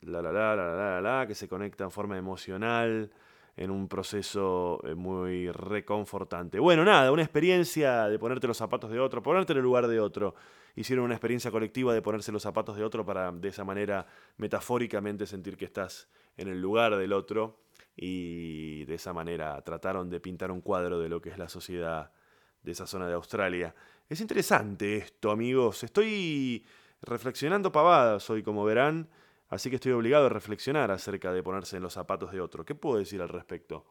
que 0.00 1.34
se 1.34 1.48
conecta 1.48 1.84
en 1.84 1.90
forma 1.90 2.16
emocional 2.16 3.10
en 3.56 3.70
un 3.70 3.88
proceso 3.88 4.80
eh, 4.84 4.94
muy 4.94 5.50
reconfortante. 5.50 6.58
Bueno, 6.58 6.84
nada, 6.84 7.12
una 7.12 7.22
experiencia 7.22 8.08
de 8.08 8.18
ponerte 8.18 8.46
los 8.46 8.56
zapatos 8.56 8.90
de 8.90 8.98
otro, 8.98 9.22
ponerte 9.22 9.52
en 9.52 9.58
el 9.58 9.64
lugar 9.64 9.86
de 9.86 10.00
otro. 10.00 10.34
Hicieron 10.76 11.04
una 11.04 11.14
experiencia 11.14 11.50
colectiva 11.50 11.94
de 11.94 12.02
ponerse 12.02 12.32
los 12.32 12.42
zapatos 12.42 12.76
de 12.76 12.84
otro 12.84 13.04
para 13.04 13.30
de 13.30 13.48
esa 13.48 13.64
manera 13.64 14.06
metafóricamente 14.38 15.26
sentir 15.26 15.56
que 15.56 15.66
estás 15.66 16.08
en 16.36 16.48
el 16.48 16.60
lugar 16.60 16.96
del 16.96 17.12
otro 17.12 17.60
y 17.96 18.84
de 18.86 18.94
esa 18.94 19.12
manera 19.12 19.62
trataron 19.62 20.10
de 20.10 20.18
pintar 20.18 20.50
un 20.50 20.60
cuadro 20.60 20.98
de 20.98 21.08
lo 21.08 21.20
que 21.20 21.30
es 21.30 21.38
la 21.38 21.48
sociedad 21.48 22.10
de 22.62 22.72
esa 22.72 22.86
zona 22.86 23.06
de 23.06 23.14
Australia. 23.14 23.74
Es 24.08 24.20
interesante 24.20 24.96
esto, 24.96 25.30
amigos. 25.30 25.84
Estoy 25.84 26.66
reflexionando 27.02 27.70
pavadas 27.70 28.28
hoy, 28.30 28.42
como 28.42 28.64
verán, 28.64 29.08
así 29.48 29.70
que 29.70 29.76
estoy 29.76 29.92
obligado 29.92 30.26
a 30.26 30.28
reflexionar 30.28 30.90
acerca 30.90 31.32
de 31.32 31.42
ponerse 31.42 31.76
en 31.76 31.82
los 31.82 31.92
zapatos 31.92 32.32
de 32.32 32.40
otro. 32.40 32.64
¿Qué 32.64 32.74
puedo 32.74 32.98
decir 32.98 33.22
al 33.22 33.28
respecto? 33.28 33.86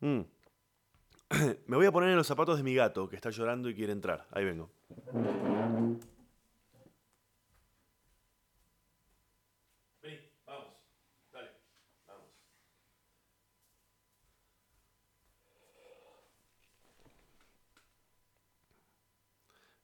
Mm. 0.00 0.20
Me 1.66 1.76
voy 1.76 1.86
a 1.86 1.92
poner 1.92 2.10
en 2.10 2.16
los 2.16 2.26
zapatos 2.26 2.56
de 2.56 2.62
mi 2.62 2.74
gato, 2.74 3.08
que 3.08 3.16
está 3.16 3.30
llorando 3.30 3.68
y 3.68 3.74
quiere 3.74 3.92
entrar. 3.92 4.26
Ahí 4.30 4.44
vengo. 4.44 4.70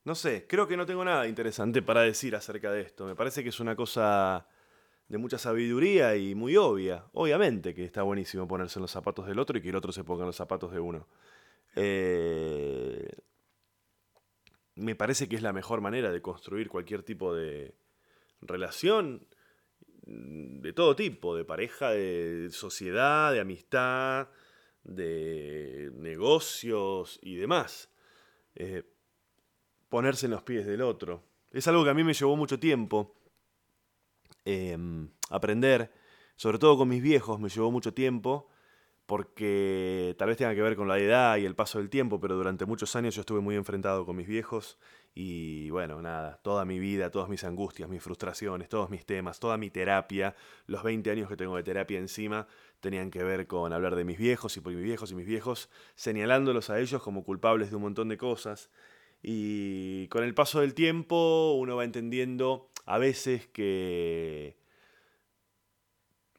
No 0.05 0.15
sé, 0.15 0.47
creo 0.49 0.67
que 0.67 0.77
no 0.77 0.87
tengo 0.87 1.05
nada 1.05 1.29
interesante 1.29 1.83
para 1.83 2.03
decir 2.03 2.35
acerca 2.35 2.73
de 2.73 2.81
esto. 2.81 3.07
Me 3.07 3.15
parece 3.15 3.43
que 3.43 3.51
es 3.51 3.61
una 3.61 3.77
cosa 3.77 4.47
de 5.09 5.19
mucha 5.19 5.39
sabiduría 5.39 6.17
y 6.17 6.35
muy 6.35 6.57
obvia. 6.57 7.05
Obviamente 7.13 7.75
que 7.75 7.85
está 7.85 8.03
buenísimo 8.03 8.49
ponerse 8.49 8.79
en 8.79 8.83
los 8.83 8.91
zapatos 8.91 9.27
del 9.27 9.39
otro 9.39 9.59
y 9.59 9.63
que 9.63 9.69
el 9.69 9.77
otro 9.77 9.93
se 9.93 10.05
ponga 10.05 10.23
en 10.23 10.29
los 10.29 10.37
zapatos 10.37 10.73
de 10.73 10.81
uno. 10.81 11.07
Eh, 11.77 13.09
me 14.77 14.95
parece 14.95 15.29
que 15.29 15.37
es 15.37 15.43
la 15.43 15.53
mejor 15.53 15.81
manera 15.81 16.11
de 16.11 16.23
construir 16.23 16.69
cualquier 16.69 17.03
tipo 17.03 17.35
de 17.35 17.75
relación 18.41 19.27
de 20.07 20.73
todo 20.73 20.97
tipo, 20.97 21.37
de 21.37 21.45
pareja, 21.45 21.91
de 21.91 22.49
sociedad, 22.51 23.33
de 23.33 23.41
amistad, 23.41 24.29
de 24.83 25.91
negocios 25.95 27.19
y 27.23 27.37
demás. 27.37 27.91
Eh, 28.55 28.85
ponerse 29.91 30.27
en 30.27 30.33
los 30.33 30.43
pies 30.43 30.65
del 30.65 30.81
otro. 30.81 31.23
Es 31.51 31.69
algo 31.69 31.85
que 31.85 31.91
a 31.91 31.95
mí 31.95 32.05
me 32.05 32.15
llevó 32.15 32.37
mucho 32.37 32.59
tiempo 32.59 33.15
eh, 34.45 34.79
aprender, 35.29 35.93
sobre 36.37 36.59
todo 36.59 36.79
con 36.79 36.89
mis 36.89 37.03
viejos, 37.03 37.39
me 37.39 37.51
llevó 37.51 37.71
mucho 37.71 37.93
tiempo, 37.93 38.49
porque 39.07 40.15
tal 40.19 40.29
vez 40.29 40.37
tenga 40.37 40.55
que 40.55 40.63
ver 40.63 40.77
con 40.77 40.87
la 40.87 40.99
edad 40.99 41.37
y 41.37 41.45
el 41.45 41.57
paso 41.57 41.79
del 41.79 41.91
tiempo, 41.91 42.21
pero 42.21 42.37
durante 42.37 42.65
muchos 42.65 42.95
años 42.95 43.15
yo 43.15 43.23
estuve 43.23 43.41
muy 43.41 43.57
enfrentado 43.57 44.07
con 44.07 44.15
mis 44.17 44.29
viejos 44.29 44.79
y 45.15 45.69
bueno, 45.71 46.01
nada, 46.01 46.39
toda 46.43 46.65
mi 46.65 46.79
vida, 46.79 47.11
todas 47.11 47.29
mis 47.29 47.43
angustias, 47.43 47.89
mis 47.89 48.03
frustraciones, 48.03 48.69
todos 48.69 48.89
mis 48.89 49.05
temas, 49.05 49.41
toda 49.41 49.57
mi 49.57 49.69
terapia, 49.69 50.37
los 50.67 50.85
20 50.85 51.11
años 51.11 51.29
que 51.29 51.37
tengo 51.37 51.57
de 51.57 51.65
terapia 51.65 51.99
encima, 51.99 52.47
tenían 52.79 53.11
que 53.11 53.25
ver 53.25 53.49
con 53.49 53.73
hablar 53.73 53.97
de 53.97 54.05
mis 54.05 54.17
viejos 54.17 54.57
y 54.57 54.61
por 54.61 54.73
mis 54.73 54.85
viejos 54.85 55.11
y 55.11 55.17
mis 55.17 55.27
viejos, 55.27 55.69
señalándolos 55.97 56.71
a 56.71 56.79
ellos 56.79 57.03
como 57.03 57.25
culpables 57.25 57.71
de 57.71 57.77
un 57.77 57.83
montón 57.83 58.09
de 58.09 58.17
cosas. 58.17 58.71
Y 59.23 60.09
con 60.09 60.25
el 60.25 60.35
paso 60.35 60.61
del 60.61 60.75
tiempo 60.75 61.55
uno 61.59 61.77
va 61.77 61.85
entendiendo 61.85 62.71
a 62.87 62.99
veces 62.99 63.47
que 63.49 64.57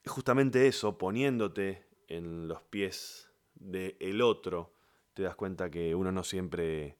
justamente 0.05 0.67
eso, 0.67 0.97
poniéndote 0.97 1.85
en 2.07 2.47
los 2.47 2.61
pies 2.63 3.31
del 3.55 4.21
otro, 4.21 4.73
te 5.13 5.23
das 5.23 5.35
cuenta 5.35 5.69
que 5.69 5.93
uno 5.93 6.11
no 6.11 6.23
siempre 6.23 6.97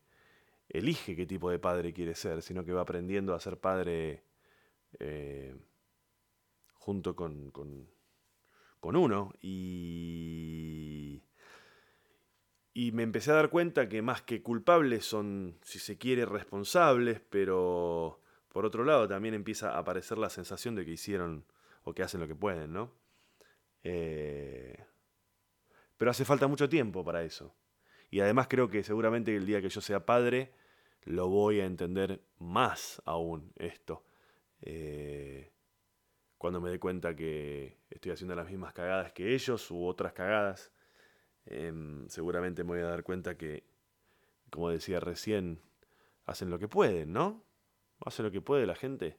elige 0.69 1.15
qué 1.15 1.25
tipo 1.25 1.49
de 1.49 1.59
padre 1.59 1.93
quiere 1.93 2.15
ser, 2.15 2.41
sino 2.41 2.63
que 2.63 2.73
va 2.73 2.81
aprendiendo 2.81 3.33
a 3.33 3.39
ser 3.39 3.57
padre 3.59 4.23
eh, 4.99 5.55
junto 6.73 7.15
con, 7.15 7.51
con, 7.51 7.89
con 8.79 8.95
uno. 8.95 9.33
Y, 9.41 11.21
y 12.73 12.91
me 12.91 13.03
empecé 13.03 13.31
a 13.31 13.35
dar 13.35 13.49
cuenta 13.49 13.89
que 13.89 14.01
más 14.01 14.21
que 14.21 14.41
culpables 14.41 15.05
son, 15.05 15.57
si 15.61 15.79
se 15.79 15.97
quiere, 15.97 16.25
responsables, 16.25 17.21
pero 17.29 18.21
por 18.49 18.65
otro 18.65 18.83
lado 18.85 19.07
también 19.07 19.33
empieza 19.33 19.71
a 19.71 19.79
aparecer 19.79 20.17
la 20.17 20.29
sensación 20.29 20.75
de 20.75 20.85
que 20.85 20.91
hicieron 20.91 21.45
o 21.83 21.93
que 21.93 22.03
hacen 22.03 22.21
lo 22.21 22.27
que 22.27 22.35
pueden, 22.35 22.73
¿no? 22.73 22.93
Eh, 23.83 24.85
pero 25.97 26.11
hace 26.11 26.25
falta 26.25 26.47
mucho 26.47 26.69
tiempo 26.69 27.03
para 27.03 27.23
eso. 27.23 27.53
Y 28.09 28.19
además 28.19 28.47
creo 28.49 28.69
que 28.69 28.83
seguramente 28.83 29.35
el 29.35 29.45
día 29.45 29.61
que 29.61 29.69
yo 29.69 29.81
sea 29.81 30.05
padre, 30.05 30.51
lo 31.03 31.27
voy 31.27 31.59
a 31.59 31.65
entender 31.65 32.21
más 32.39 33.01
aún 33.05 33.51
esto. 33.57 34.05
Eh, 34.61 35.51
cuando 36.37 36.61
me 36.61 36.69
dé 36.69 36.79
cuenta 36.79 37.15
que 37.15 37.77
estoy 37.89 38.11
haciendo 38.11 38.35
las 38.35 38.49
mismas 38.49 38.73
cagadas 38.73 39.11
que 39.11 39.33
ellos 39.33 39.69
u 39.71 39.85
otras 39.85 40.13
cagadas, 40.13 40.71
em, 41.45 42.07
seguramente 42.09 42.63
me 42.63 42.71
voy 42.71 42.79
a 42.79 42.89
dar 42.89 43.03
cuenta 43.03 43.37
que, 43.37 43.63
como 44.49 44.69
decía 44.69 44.99
recién, 44.99 45.61
hacen 46.25 46.49
lo 46.49 46.59
que 46.59 46.67
pueden, 46.67 47.13
¿no? 47.13 47.43
Hacen 48.05 48.25
lo 48.25 48.31
que 48.31 48.41
puede 48.41 48.65
la 48.65 48.75
gente. 48.75 49.17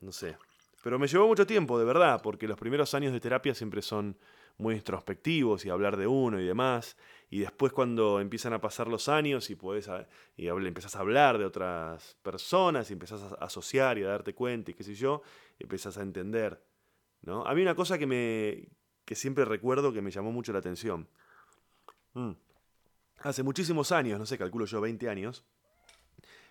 No 0.00 0.12
sé. 0.12 0.36
Pero 0.82 0.98
me 0.98 1.06
llevó 1.06 1.26
mucho 1.26 1.46
tiempo, 1.46 1.78
de 1.78 1.84
verdad, 1.84 2.22
porque 2.22 2.48
los 2.48 2.58
primeros 2.58 2.94
años 2.94 3.12
de 3.12 3.20
terapia 3.20 3.54
siempre 3.54 3.82
son 3.82 4.16
muy 4.56 4.74
introspectivos 4.74 5.64
y 5.64 5.70
hablar 5.70 5.96
de 5.96 6.06
uno 6.06 6.40
y 6.40 6.46
demás. 6.46 6.96
Y 7.28 7.40
después 7.40 7.72
cuando 7.72 8.20
empiezan 8.20 8.52
a 8.52 8.60
pasar 8.60 8.88
los 8.88 9.08
años 9.08 9.50
y, 9.50 9.56
puedes 9.56 9.90
y 10.36 10.48
empezás 10.48 10.96
a 10.96 11.00
hablar 11.00 11.38
de 11.38 11.44
otras 11.44 12.16
personas 12.22 12.90
y 12.90 12.94
empezás 12.94 13.22
a 13.22 13.34
asociar 13.44 13.98
y 13.98 14.04
a 14.04 14.08
darte 14.08 14.34
cuenta 14.34 14.70
y 14.70 14.74
qué 14.74 14.84
sé 14.84 14.94
yo, 14.94 15.22
empezás 15.58 15.98
a 15.98 16.02
entender. 16.02 16.62
¿no? 17.22 17.44
A 17.46 17.54
mí 17.54 17.62
una 17.62 17.74
cosa 17.74 17.98
que, 17.98 18.06
me, 18.06 18.68
que 19.04 19.14
siempre 19.14 19.44
recuerdo 19.44 19.92
que 19.92 20.02
me 20.02 20.10
llamó 20.10 20.32
mucho 20.32 20.52
la 20.52 20.58
atención. 20.60 21.08
Mm. 22.14 22.32
Hace 23.18 23.42
muchísimos 23.42 23.92
años, 23.92 24.18
no 24.18 24.26
sé, 24.26 24.38
calculo 24.38 24.64
yo 24.64 24.80
20 24.80 25.08
años, 25.08 25.44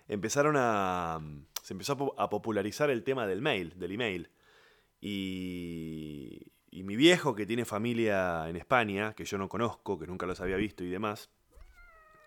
empezaron 0.08 0.54
a 0.56 1.20
se 1.62 1.74
empezó 1.74 2.14
a, 2.18 2.30
popularizar 2.30 2.90
el 2.90 3.04
tema 3.04 3.26
del 3.26 3.42
mail, 3.42 3.78
del 3.78 3.92
email. 3.92 4.30
Y, 5.00 6.52
y 6.70 6.82
mi 6.82 6.96
viejo, 6.96 7.34
que 7.34 7.46
tiene 7.46 7.64
familia 7.64 8.48
en 8.48 8.56
España, 8.56 9.14
que 9.14 9.24
yo 9.24 9.38
no 9.38 9.48
conozco, 9.48 9.98
que 9.98 10.06
nunca 10.06 10.26
los 10.26 10.40
había 10.40 10.56
visto 10.56 10.82
y 10.84 10.88
demás, 10.88 11.30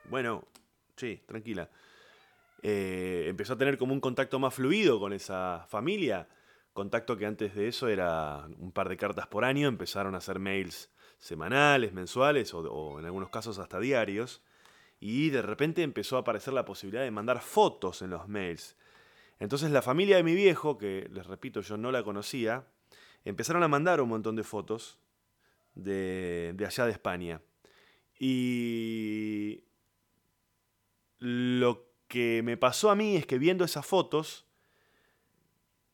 bueno, 0.09 0.47
sí, 0.95 1.21
tranquila, 1.25 1.69
eh, 2.61 3.25
empezó 3.27 3.53
a 3.53 3.57
tener 3.57 3.77
como 3.77 3.93
un 3.93 3.99
contacto 3.99 4.39
más 4.39 4.53
fluido 4.53 4.99
con 4.99 5.13
esa 5.13 5.65
familia. 5.69 6.27
Contacto 6.73 7.17
que 7.17 7.27
antes 7.27 7.53
de 7.55 7.67
eso 7.67 7.87
era 7.87 8.47
un 8.57 8.71
par 8.71 8.89
de 8.89 8.97
cartas 8.97 9.27
por 9.27 9.45
año, 9.45 9.67
empezaron 9.67 10.15
a 10.15 10.17
hacer 10.17 10.39
mails 10.39 10.91
semanales, 11.19 11.93
mensuales 11.93 12.53
o, 12.53 12.99
en 12.99 13.05
algunos 13.05 13.29
casos 13.29 13.59
hasta 13.59 13.79
diarios. 13.79 14.41
Y 14.99 15.29
de 15.29 15.41
repente 15.41 15.83
empezó 15.83 16.17
a 16.17 16.21
aparecer 16.21 16.53
la 16.53 16.65
posibilidad 16.65 17.03
de 17.03 17.11
mandar 17.11 17.41
fotos 17.41 18.01
en 18.01 18.09
los 18.09 18.27
mails. 18.27 18.75
Entonces 19.39 19.71
la 19.71 19.81
familia 19.81 20.17
de 20.17 20.23
mi 20.23 20.33
viejo, 20.33 20.77
que 20.77 21.09
les 21.11 21.27
repito 21.27 21.61
yo 21.61 21.77
no 21.77 21.91
la 21.91 22.03
conocía, 22.03 22.65
empezaron 23.25 23.63
a 23.63 23.67
mandar 23.67 24.01
un 24.01 24.09
montón 24.09 24.35
de 24.35 24.43
fotos 24.43 24.99
de, 25.75 26.55
allá 26.65 26.85
de 26.85 26.91
España. 26.91 27.41
Y 28.19 29.63
lo 31.19 31.87
que 32.07 32.41
me 32.43 32.57
pasó 32.57 32.89
a 32.89 32.95
mí 32.95 33.15
es 33.15 33.25
que 33.25 33.37
viendo 33.37 33.65
esas 33.65 33.85
fotos, 33.85 34.45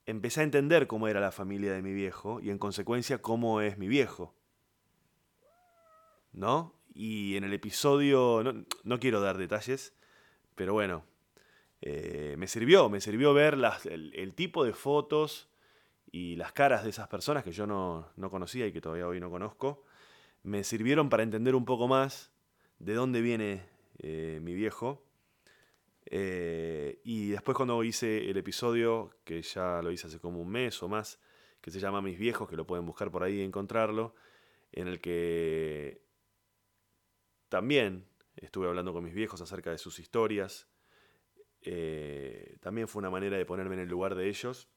empecé 0.09 0.41
a 0.41 0.43
entender 0.43 0.87
cómo 0.87 1.07
era 1.07 1.19
la 1.19 1.31
familia 1.31 1.73
de 1.73 1.81
mi 1.81 1.93
viejo 1.93 2.39
y 2.41 2.49
en 2.49 2.57
consecuencia 2.57 3.21
cómo 3.21 3.61
es 3.61 3.77
mi 3.77 3.87
viejo. 3.87 4.35
¿No? 6.31 6.75
Y 6.93 7.37
en 7.37 7.43
el 7.43 7.53
episodio, 7.53 8.43
no, 8.83 8.99
quiero 8.99 9.21
dar 9.21 9.37
detalles, 9.37 9.93
pero 10.55 10.73
bueno, 10.73 11.05
eh, 11.81 12.35
me 12.37 12.47
sirvió, 12.47 12.89
me 12.89 13.01
sirvió 13.01 13.33
ver 13.33 13.57
el, 13.85 14.33
tipo 14.35 14.63
de 14.65 14.73
fotos 14.73 15.49
y 16.11 16.35
las 16.35 16.51
caras 16.51 16.83
de 16.83 16.89
esas 16.89 17.07
personas 17.07 17.43
que 17.43 17.51
yo 17.51 17.67
no, 17.67 18.11
conocía 18.29 18.67
y 18.67 18.73
que 18.73 18.81
todavía 18.81 19.07
hoy 19.07 19.19
no 19.19 19.29
conozco, 19.29 19.83
me 20.43 20.63
sirvieron 20.63 21.09
para 21.09 21.23
entender 21.23 21.55
un 21.55 21.65
poco 21.65 21.87
más 21.87 22.31
de 22.79 22.93
dónde 22.95 23.21
viene 23.21 23.65
eh, 23.99 24.39
mi 24.41 24.53
viejo. 24.53 25.08
Eh, 26.05 27.01
y 27.03 27.29
después 27.29 27.55
cuando 27.55 27.83
hice 27.83 28.29
el 28.29 28.37
episodio, 28.37 29.11
que 29.23 29.41
ya 29.41 29.81
lo 29.81 29.91
hice 29.91 30.07
hace 30.07 30.19
como 30.19 30.41
un 30.41 30.49
mes 30.49 30.81
o 30.81 30.87
más, 30.87 31.19
que 31.61 31.71
se 31.71 31.79
llama 31.79 32.01
Mis 32.01 32.17
viejos, 32.17 32.49
que 32.49 32.55
lo 32.55 32.65
pueden 32.65 32.85
buscar 32.85 33.11
por 33.11 33.23
ahí 33.23 33.39
y 33.39 33.43
encontrarlo, 33.43 34.15
en 34.71 34.87
el 34.87 35.01
que 35.01 36.03
también 37.49 38.07
estuve 38.35 38.67
hablando 38.67 38.93
con 38.93 39.03
mis 39.03 39.13
viejos 39.13 39.41
acerca 39.41 39.71
de 39.71 39.77
sus 39.77 39.99
historias, 39.99 40.67
eh, 41.61 42.57
también 42.61 42.87
fue 42.87 43.01
una 43.01 43.09
manera 43.09 43.37
de 43.37 43.45
ponerme 43.45 43.75
en 43.75 43.81
el 43.81 43.89
lugar 43.89 44.15
de 44.15 44.29
ellos. 44.29 44.69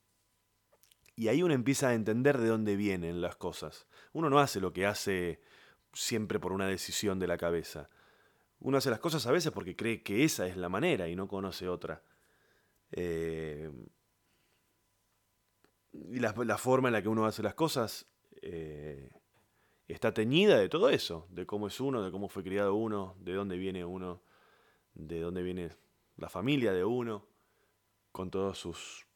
Y 1.14 1.28
ahí 1.28 1.42
uno 1.42 1.54
empieza 1.54 1.88
a 1.88 1.94
entender 1.94 2.38
de 2.38 2.48
dónde 2.48 2.74
vienen 2.76 3.20
las 3.20 3.36
cosas. 3.36 3.86
Uno 4.12 4.30
no 4.30 4.40
hace 4.40 4.60
lo 4.60 4.72
que 4.72 4.86
hace 4.86 5.40
siempre 5.92 6.40
por 6.40 6.52
una 6.52 6.66
decisión 6.66 7.18
de 7.18 7.26
la 7.26 7.36
cabeza. 7.36 7.90
Uno 8.62 8.78
hace 8.78 8.90
las 8.90 9.00
cosas 9.00 9.26
a 9.26 9.32
veces 9.32 9.52
porque 9.52 9.76
cree 9.76 10.02
que 10.02 10.24
esa 10.24 10.46
es 10.46 10.56
la 10.56 10.68
manera 10.68 11.08
y 11.08 11.16
no 11.16 11.28
conoce 11.28 11.68
otra. 11.68 12.02
Eh, 12.92 13.70
y 15.92 16.20
la, 16.20 16.58
forma 16.58 16.88
en 16.88 16.92
la 16.94 17.02
que 17.02 17.08
uno 17.08 17.26
hace 17.26 17.42
las 17.42 17.54
cosas 17.54 18.06
eh, 18.40 19.10
está 19.88 20.14
teñida 20.14 20.58
de 20.58 20.68
todo 20.68 20.88
eso, 20.88 21.26
de 21.30 21.44
cómo 21.44 21.66
es 21.66 21.80
uno, 21.80 22.02
de 22.02 22.10
cómo 22.10 22.28
fue 22.28 22.42
criado 22.42 22.74
uno, 22.74 23.14
de 23.18 23.34
dónde 23.34 23.56
viene 23.56 23.84
uno, 23.84 24.22
de 24.94 25.20
dónde 25.20 25.42
viene 25.42 25.70
la 26.16 26.28
familia 26.28 26.72
de 26.72 26.84
uno, 26.84 27.26
con 28.10 28.30
todos 28.30 28.58
sus 28.58 29.06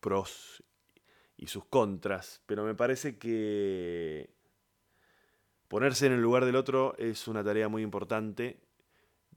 pros 0.00 0.62
y 1.36 1.48
sus 1.48 1.64
contras, 1.64 2.42
pero 2.46 2.64
me 2.64 2.74
parece 2.74 3.18
que 3.18 4.30
ponerse 5.68 6.06
en 6.06 6.12
el 6.12 6.20
lugar 6.20 6.44
del 6.44 6.56
otro 6.56 6.96
es 6.98 7.28
una 7.28 7.44
tarea 7.44 7.68
muy 7.68 7.82
importante, 7.82 8.60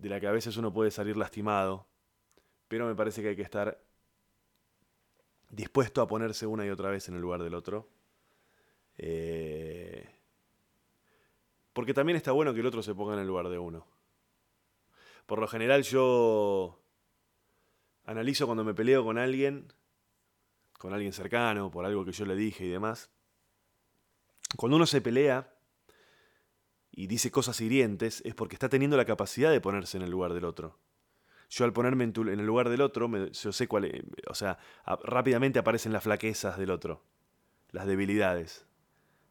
de 0.02 0.10
la 0.10 0.20
que 0.20 0.26
a 0.26 0.32
veces 0.32 0.58
uno 0.58 0.74
puede 0.74 0.90
salir 0.90 1.16
lastimado, 1.16 1.88
pero 2.68 2.88
me 2.88 2.96
parece 2.96 3.22
que 3.22 3.30
hay 3.30 3.36
que 3.36 3.44
estar 3.44 3.80
dispuesto 5.48 6.02
a 6.02 6.08
ponerse 6.08 6.48
una 6.48 6.66
y 6.66 6.70
otra 6.72 6.90
vez 6.90 7.08
en 7.08 7.16
el 7.16 7.22
lugar 7.22 7.44
del 7.44 7.54
otro. 7.54 7.88
Eh, 8.98 10.10
porque 11.72 11.94
también 11.94 12.18
está 12.18 12.32
bueno 12.32 12.52
que 12.52 12.62
el 12.62 12.66
otro 12.66 12.82
se 12.82 12.96
ponga 12.96 13.14
en 13.14 13.20
el 13.20 13.28
lugar 13.28 13.48
de 13.50 13.60
uno. 13.60 13.86
Por 15.28 15.40
lo 15.40 15.48
general 15.48 15.84
yo 15.84 16.82
analizo 18.06 18.48
cuando 18.48 18.64
me 18.64 18.74
peleo 18.74 19.04
con 19.04 19.20
alguien, 19.20 19.72
con 20.80 20.94
alguien 20.94 21.14
cercano, 21.14 21.70
por 21.70 21.86
algo 21.86 22.04
que 22.04 22.12
yo 22.12 22.26
le 22.26 22.36
dije 22.36 22.66
y 22.66 22.70
demás. 22.70 23.12
Cuando 24.58 24.78
uno 24.78 24.88
se 24.88 25.00
pelea 25.00 25.54
y 26.92 27.08
dice 27.08 27.32
cosas 27.32 27.60
hirientes 27.62 28.22
es 28.26 28.36
porque 28.36 28.56
está 28.56 28.70
teniendo 28.70 28.98
la 28.98 29.06
capacidad 29.06 29.52
de 29.52 29.62
ponerse 29.62 29.98
en 29.98 30.04
el 30.04 30.12
lugar 30.12 30.34
del 30.34 30.46
otro. 30.46 30.78
Yo 31.50 31.66
al 31.66 31.74
ponerme 31.74 32.06
en, 32.06 32.28
el 32.28 32.46
lugar 32.46 32.70
del 32.70 32.82
otro, 32.82 33.10
yo 33.28 33.52
sé 33.52 33.68
cuál, 33.68 34.06
o 34.28 34.36
sea, 34.36 34.58
rápidamente 35.04 35.60
aparecen 35.60 35.92
las 35.92 36.04
flaquezas 36.04 36.58
del 36.58 36.72
otro, 36.72 37.04
las 37.72 37.86
debilidades, 37.86 38.66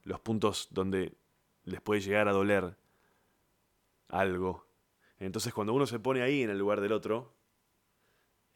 los 0.04 0.20
puntos 0.20 0.68
donde 0.70 1.14
les 1.64 1.80
puede 1.80 2.00
llegar 2.00 2.28
a 2.28 2.32
doler 2.32 2.76
algo. 4.08 4.66
Entonces 5.18 5.54
cuando 5.54 5.72
uno 5.72 5.86
se 5.86 5.98
pone 5.98 6.22
ahí 6.22 6.42
en 6.42 6.50
el 6.50 6.58
lugar 6.58 6.80
del 6.80 6.92
otro, 6.92 7.34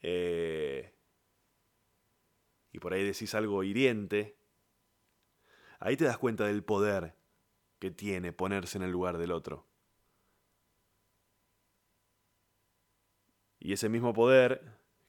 eh, 0.02 0.92
y 2.72 2.78
por 2.80 2.92
ahí 2.92 3.04
decís 3.04 3.34
algo 3.34 3.62
hiriente, 3.62 4.36
ahí 5.78 5.96
te 5.96 6.04
das 6.04 6.18
cuenta 6.18 6.44
del 6.44 6.64
poder 6.64 7.14
que 7.78 7.90
tiene 7.90 8.32
ponerse 8.32 8.78
en 8.78 8.84
el 8.84 8.90
lugar 8.90 9.18
del 9.18 9.32
otro. 9.32 9.66
Y 13.58 13.72
ese 13.72 13.88
mismo 13.88 14.12
poder, 14.12 14.62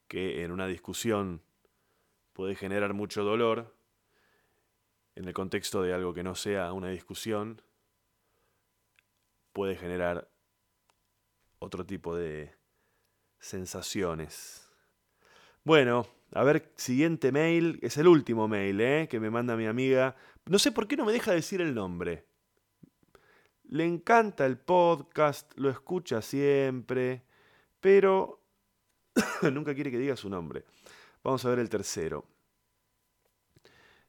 que 0.08 0.44
en 0.44 0.50
una 0.50 0.66
discusión 0.66 1.42
puede 2.32 2.54
generar 2.54 2.94
mucho 2.94 3.22
dolor, 3.22 3.74
en 5.14 5.26
el 5.26 5.34
contexto 5.34 5.82
de 5.82 5.94
algo 5.94 6.14
que 6.14 6.22
no 6.22 6.34
sea 6.34 6.72
una 6.72 6.88
discusión, 6.88 7.62
puede 9.52 9.76
generar 9.76 10.28
otro 11.58 11.86
tipo 11.86 12.14
de 12.14 12.54
sensaciones. 13.40 14.70
Bueno, 15.64 16.06
a 16.32 16.44
ver, 16.44 16.70
siguiente 16.76 17.32
mail. 17.32 17.78
Es 17.82 17.96
el 17.96 18.08
último 18.08 18.48
mail, 18.48 18.80
¿eh? 18.80 19.08
Que 19.10 19.18
me 19.18 19.30
manda 19.30 19.56
mi 19.56 19.66
amiga. 19.66 20.14
No 20.44 20.58
sé 20.58 20.72
por 20.72 20.86
qué 20.86 20.96
no 20.96 21.06
me 21.06 21.12
deja 21.12 21.32
decir 21.32 21.60
el 21.60 21.74
nombre. 21.74 22.25
Le 23.68 23.84
encanta 23.84 24.46
el 24.46 24.58
podcast, 24.58 25.52
lo 25.56 25.68
escucha 25.70 26.22
siempre, 26.22 27.24
pero 27.80 28.46
Nunca 29.52 29.74
quiere 29.74 29.90
que 29.90 29.98
diga 29.98 30.16
su 30.16 30.28
nombre. 30.28 30.64
Vamos 31.22 31.44
a 31.44 31.50
ver 31.50 31.58
el 31.58 31.68
tercero. 31.68 32.24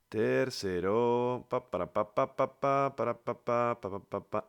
Tercero. 0.10 1.48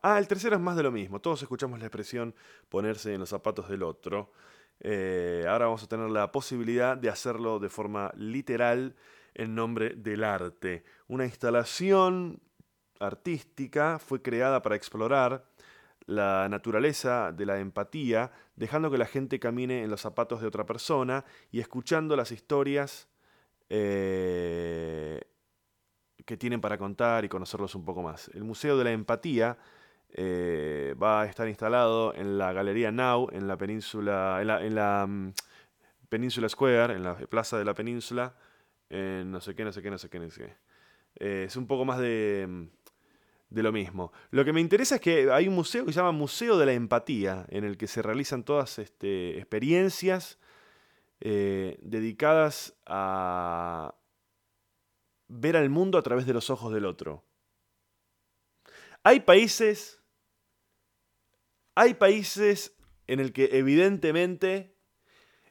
Ah, 0.02 0.18
el 0.18 0.28
tercero 0.28 0.56
es 0.56 0.62
más 0.62 0.76
de 0.76 0.82
lo 0.82 0.92
mismo. 0.92 1.20
Todos 1.20 1.42
escuchamos 1.42 1.80
la 1.80 1.86
expresión 1.86 2.34
ponerse 2.68 3.14
en 3.14 3.20
los 3.20 3.28
zapatos 3.28 3.68
del 3.68 3.82
otro. 3.82 4.32
Eh, 4.80 5.44
ahora 5.48 5.66
vamos 5.66 5.82
a 5.82 5.88
tener 5.88 6.08
la 6.10 6.30
posibilidad 6.30 6.96
de 6.96 7.08
hacerlo 7.08 7.58
de 7.58 7.68
forma 7.68 8.12
literal 8.16 8.94
en 9.34 9.54
nombre 9.54 9.94
del 9.96 10.22
arte. 10.22 10.84
Una 11.08 11.24
instalación 11.24 12.40
artística 13.00 13.98
fue 13.98 14.22
creada 14.22 14.62
para 14.62 14.76
explorar 14.76 15.44
la 16.06 16.48
naturaleza 16.48 17.32
de 17.32 17.44
la 17.44 17.58
empatía, 17.60 18.32
dejando 18.56 18.90
que 18.90 18.98
la 18.98 19.06
gente 19.06 19.38
camine 19.38 19.82
en 19.84 19.90
los 19.90 20.00
zapatos 20.00 20.40
de 20.40 20.46
otra 20.46 20.64
persona 20.64 21.24
y 21.50 21.60
escuchando 21.60 22.16
las 22.16 22.32
historias 22.32 23.08
eh, 23.68 25.20
que 26.24 26.36
tienen 26.36 26.60
para 26.60 26.78
contar 26.78 27.24
y 27.24 27.28
conocerlos 27.28 27.74
un 27.74 27.84
poco 27.84 28.02
más. 28.02 28.28
El 28.34 28.44
Museo 28.44 28.78
de 28.78 28.84
la 28.84 28.92
Empatía 28.92 29.58
eh, 30.10 30.94
va 31.00 31.22
a 31.22 31.26
estar 31.26 31.48
instalado 31.48 32.14
en 32.14 32.38
la 32.38 32.52
Galería 32.52 32.90
Now, 32.90 33.28
en 33.32 33.46
la 33.46 33.58
península, 33.58 34.38
en 34.40 34.74
la, 34.74 35.06
mm, 35.06 35.32
Península 36.08 36.48
Square, 36.48 36.94
en 36.94 37.02
la 37.02 37.16
Plaza 37.16 37.58
de 37.58 37.64
la 37.64 37.74
Península, 37.74 38.34
en 38.88 39.30
no 39.30 39.40
sé 39.40 39.54
qué, 39.54 39.64
no 39.64 39.72
sé 39.72 39.82
qué, 39.82 39.90
no 39.90 39.98
sé 39.98 40.08
qué, 40.08 40.18
no 40.18 40.30
sé 40.30 40.44
qué. 40.44 40.56
Eh, 41.16 41.44
es 41.46 41.56
un 41.56 41.66
poco 41.66 41.84
más 41.84 41.98
de, 41.98 42.46
mm, 42.48 42.77
de 43.50 43.62
lo 43.62 43.72
mismo. 43.72 44.12
Lo 44.30 44.44
que 44.44 44.52
me 44.52 44.60
interesa 44.60 44.96
es 44.96 45.00
que 45.00 45.30
hay 45.30 45.48
un 45.48 45.54
museo 45.54 45.84
que 45.84 45.92
se 45.92 45.98
llama 45.98 46.12
Museo 46.12 46.58
de 46.58 46.66
la 46.66 46.72
Empatía, 46.72 47.46
en 47.48 47.64
el 47.64 47.76
que 47.76 47.86
se 47.86 48.02
realizan 48.02 48.44
todas 48.44 48.78
este, 48.78 49.38
experiencias 49.38 50.38
eh, 51.20 51.78
dedicadas 51.82 52.76
a 52.86 53.94
ver 55.28 55.56
al 55.56 55.70
mundo 55.70 55.98
a 55.98 56.02
través 56.02 56.26
de 56.26 56.34
los 56.34 56.50
ojos 56.50 56.72
del 56.72 56.84
otro. 56.84 57.24
Hay 59.02 59.20
países, 59.20 60.02
hay 61.74 61.94
países 61.94 62.76
en 63.06 63.20
el 63.20 63.32
que 63.32 63.48
evidentemente 63.52 64.76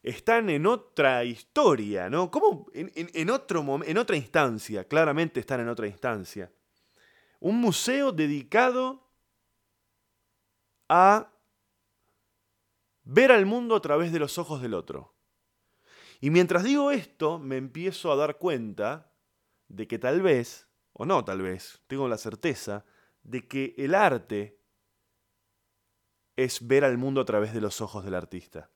están 0.04 0.50
en 0.50 0.66
otra 0.66 1.24
historia, 1.24 2.10
¿no? 2.10 2.32
¿Cómo? 2.32 2.68
En, 2.74 3.30
otro 3.30 3.84
en 3.84 3.98
otra 3.98 4.16
instancia, 4.16 4.86
claramente 4.86 5.40
están 5.40 5.60
en 5.62 5.70
otra 5.70 5.88
instancia. 5.88 6.52
Un 7.40 7.60
museo 7.62 8.12
dedicado 8.12 9.08
a 10.90 11.32
ver 13.04 13.32
al 13.32 13.46
mundo 13.46 13.76
a 13.76 13.82
través 13.82 14.12
de 14.12 14.20
los 14.20 14.38
ojos 14.38 14.62
del 14.62 14.74
otro. 14.74 15.14
Y 16.20 16.30
mientras 16.30 16.64
digo 16.64 16.92
esto, 16.92 17.40
me 17.40 17.58
empiezo 17.58 18.12
a 18.12 18.16
dar 18.16 18.38
cuenta 18.38 19.14
de 19.68 19.88
que 19.88 20.00
tal 20.00 20.22
vez, 20.22 20.68
o 20.94 21.06
no 21.06 21.24
tal 21.24 21.42
vez, 21.42 21.84
tengo 21.88 22.08
la 22.08 22.18
certeza, 22.18 22.86
de 23.24 23.48
que 23.48 23.76
el 23.78 23.94
arte 23.94 24.60
es 26.36 26.66
ver 26.66 26.84
al 26.84 26.98
mundo 26.98 27.22
a 27.22 27.26
través 27.26 27.54
de 27.54 27.62
los 27.62 27.82
ojos 27.82 28.04
del 28.04 28.16
artista. 28.16 28.70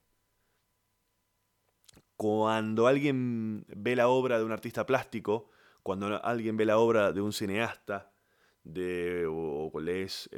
Cuando 2.15 2.87
alguien 2.87 3.65
ve 3.67 3.95
la 3.95 4.07
obra 4.07 4.37
de 4.37 4.45
un 4.45 4.51
artista 4.51 4.85
plástico, 4.85 5.49
cuando 5.81 6.23
alguien 6.23 6.57
ve 6.57 6.65
la 6.65 6.77
obra 6.77 7.11
de 7.11 7.21
un 7.21 7.33
cineasta, 7.33 8.10
de, 8.63 9.25
o, 9.27 9.71
lees, 9.79 10.29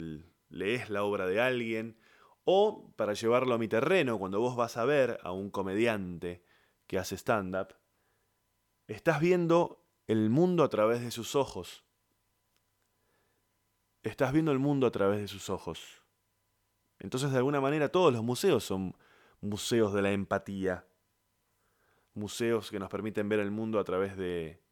lees 0.49 0.89
la 0.89 1.03
obra 1.03 1.27
de 1.27 1.41
alguien, 1.41 1.97
o 2.45 2.93
para 2.95 3.13
llevarlo 3.13 3.55
a 3.55 3.57
mi 3.57 3.67
terreno, 3.67 4.19
cuando 4.19 4.39
vos 4.39 4.55
vas 4.55 4.77
a 4.77 4.86
ver 4.86 5.19
a 5.23 5.31
un 5.31 5.49
comediante 5.49 6.43
que 6.88 6.99
hace 6.99 7.15
stand-up, 7.15 7.75
estás 8.88 9.19
viendo 9.19 9.86
el 10.07 10.29
mundo 10.29 10.63
a 10.63 10.69
través 10.69 11.01
de 11.01 11.12
sus 11.12 11.36
ojos. 11.36 11.86
Estás 14.03 14.33
viendo 14.33 14.51
el 14.51 14.59
mundo 14.59 14.86
a 14.86 14.91
través 14.91 15.21
de 15.21 15.27
sus 15.27 15.49
ojos. 15.49 16.03
Entonces, 16.99 17.31
de 17.31 17.38
alguna 17.38 17.62
manera, 17.62 17.89
todos 17.89 18.12
los 18.12 18.23
museos 18.23 18.63
son 18.63 18.95
museos 19.39 19.93
de 19.93 20.01
la 20.01 20.12
empatía. 20.12 20.88
Museos 22.13 22.69
que 22.69 22.79
nos 22.79 22.89
permiten 22.89 23.29
ver 23.29 23.39
el 23.39 23.51
mundo 23.51 23.79
a 23.79 23.83
través 23.83 24.17
de, 24.17 24.62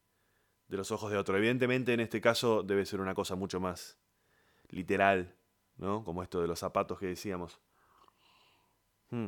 de 0.71 0.77
los 0.77 0.89
ojos 0.91 1.11
de 1.11 1.17
otro. 1.17 1.37
Evidentemente, 1.37 1.93
en 1.93 1.99
este 1.99 2.21
caso, 2.21 2.63
debe 2.63 2.85
ser 2.85 3.01
una 3.01 3.13
cosa 3.13 3.35
mucho 3.35 3.59
más 3.59 3.99
literal, 4.69 5.35
¿no? 5.75 6.05
Como 6.05 6.23
esto 6.23 6.41
de 6.41 6.47
los 6.47 6.59
zapatos 6.59 6.97
que 6.97 7.07
decíamos. 7.07 7.59
Hmm. 9.09 9.27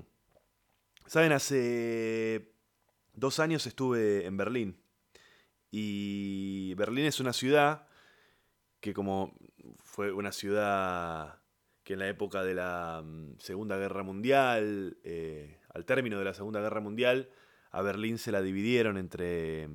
Saben, 1.05 1.33
hace 1.33 2.53
dos 3.11 3.41
años 3.41 3.67
estuve 3.67 4.25
en 4.25 4.37
Berlín. 4.37 4.81
Y 5.69 6.73
Berlín 6.75 7.05
es 7.05 7.19
una 7.19 7.33
ciudad 7.33 7.87
que 8.79 8.93
como 8.93 9.35
fue 9.83 10.13
una 10.13 10.31
ciudad 10.31 11.41
que 11.83 11.93
en 11.93 11.99
la 11.99 12.07
época 12.07 12.43
de 12.43 12.53
la 12.53 13.01
mm, 13.03 13.39
Segunda 13.39 13.75
Guerra 13.75 14.03
Mundial, 14.03 14.97
eh, 15.03 15.59
al 15.73 15.83
término 15.83 16.17
de 16.19 16.23
la 16.23 16.33
Segunda 16.33 16.61
Guerra 16.61 16.79
Mundial, 16.79 17.29
a 17.71 17.81
Berlín 17.81 18.17
se 18.17 18.31
la 18.31 18.41
dividieron 18.41 18.97
entre, 18.97 19.67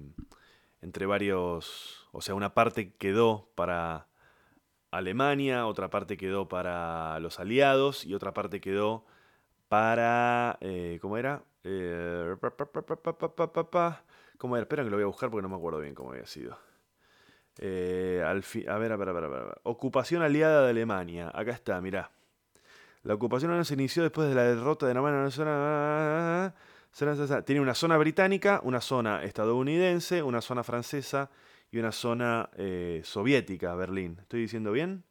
entre 0.83 1.07
varios, 1.07 2.09
o 2.13 2.21
sea, 2.21 2.35
una 2.35 2.55
parte 2.55 2.95
quedó 2.95 3.51
para 3.55 4.09
Alemania, 4.91 5.67
otra 5.67 5.91
parte 5.91 6.17
quedó 6.17 6.49
para 6.49 7.19
los 7.21 7.41
aliados 7.41 8.05
y 8.05 8.15
otra 8.15 8.33
parte 8.33 8.61
quedó 8.61 9.05
para, 9.69 10.59
eh, 10.61 10.99
¿cómo 11.01 11.19
era? 11.19 11.43
¿Cómo 14.39 14.57
era? 14.57 14.63
Espera 14.63 14.85
que 14.85 14.91
lo 14.91 14.97
voy 14.97 15.05
a 15.05 15.07
buscar 15.07 15.31
porque 15.31 15.43
no 15.43 15.49
me 15.49 15.57
acuerdo 15.57 15.81
bien 15.81 15.95
cómo 15.95 16.11
había 16.13 16.27
sido. 16.27 16.59
Eh, 17.59 18.23
al 18.25 18.45
a, 18.69 18.79
ver, 18.79 18.93
a, 18.93 18.97
ver, 18.97 19.09
a, 19.09 19.13
ver, 19.13 19.25
a 19.25 19.29
ver, 19.29 19.61
Ocupación 19.65 20.23
aliada 20.23 20.63
de 20.63 20.71
Alemania. 20.71 21.31
Acá 21.35 21.51
está, 21.51 21.81
mirá. 21.81 22.13
La 23.03 23.15
ocupación 23.15 23.51
alemana 23.51 23.65
se 23.65 23.75
inició 23.75 24.03
después 24.03 24.29
de 24.29 24.35
la 24.35 24.45
derrota 24.45 24.87
de 24.87 24.93
Alemania. 24.93 26.55
Tiene 27.45 27.61
una 27.61 27.75
zona 27.75 27.97
británica, 27.97 28.61
una 28.65 28.81
zona 28.81 29.23
estadounidense, 29.23 30.23
una 30.23 30.41
zona 30.41 30.65
francesa 30.65 31.31
y 31.71 31.79
una 31.79 31.93
zona 31.93 32.51
eh, 32.57 33.03
soviética, 33.05 33.75
Berlín. 33.75 34.17
¿Estoy 34.21 34.41
diciendo 34.41 34.73
bien? 34.73 35.05